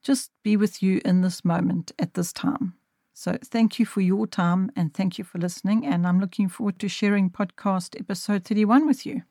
just 0.04 0.32
be 0.44 0.56
with 0.58 0.84
you 0.84 1.02
in 1.04 1.22
this 1.22 1.44
moment 1.44 1.92
at 1.98 2.14
this 2.14 2.32
time. 2.32 2.76
So 3.14 3.38
thank 3.44 3.80
you 3.80 3.86
for 3.86 4.02
your 4.02 4.28
time 4.28 4.72
and 4.76 4.94
thank 4.94 5.18
you 5.18 5.24
for 5.24 5.38
listening. 5.38 5.86
And 5.86 6.08
I'm 6.08 6.20
looking 6.20 6.50
forward 6.50 6.80
to 6.80 6.90
sharing 6.90 7.30
podcast 7.30 8.00
episode 8.00 8.46
31 8.46 8.88
with 8.88 9.06
you. 9.06 9.24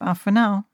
Bye 0.00 0.14
for 0.14 0.32
now. 0.32 0.69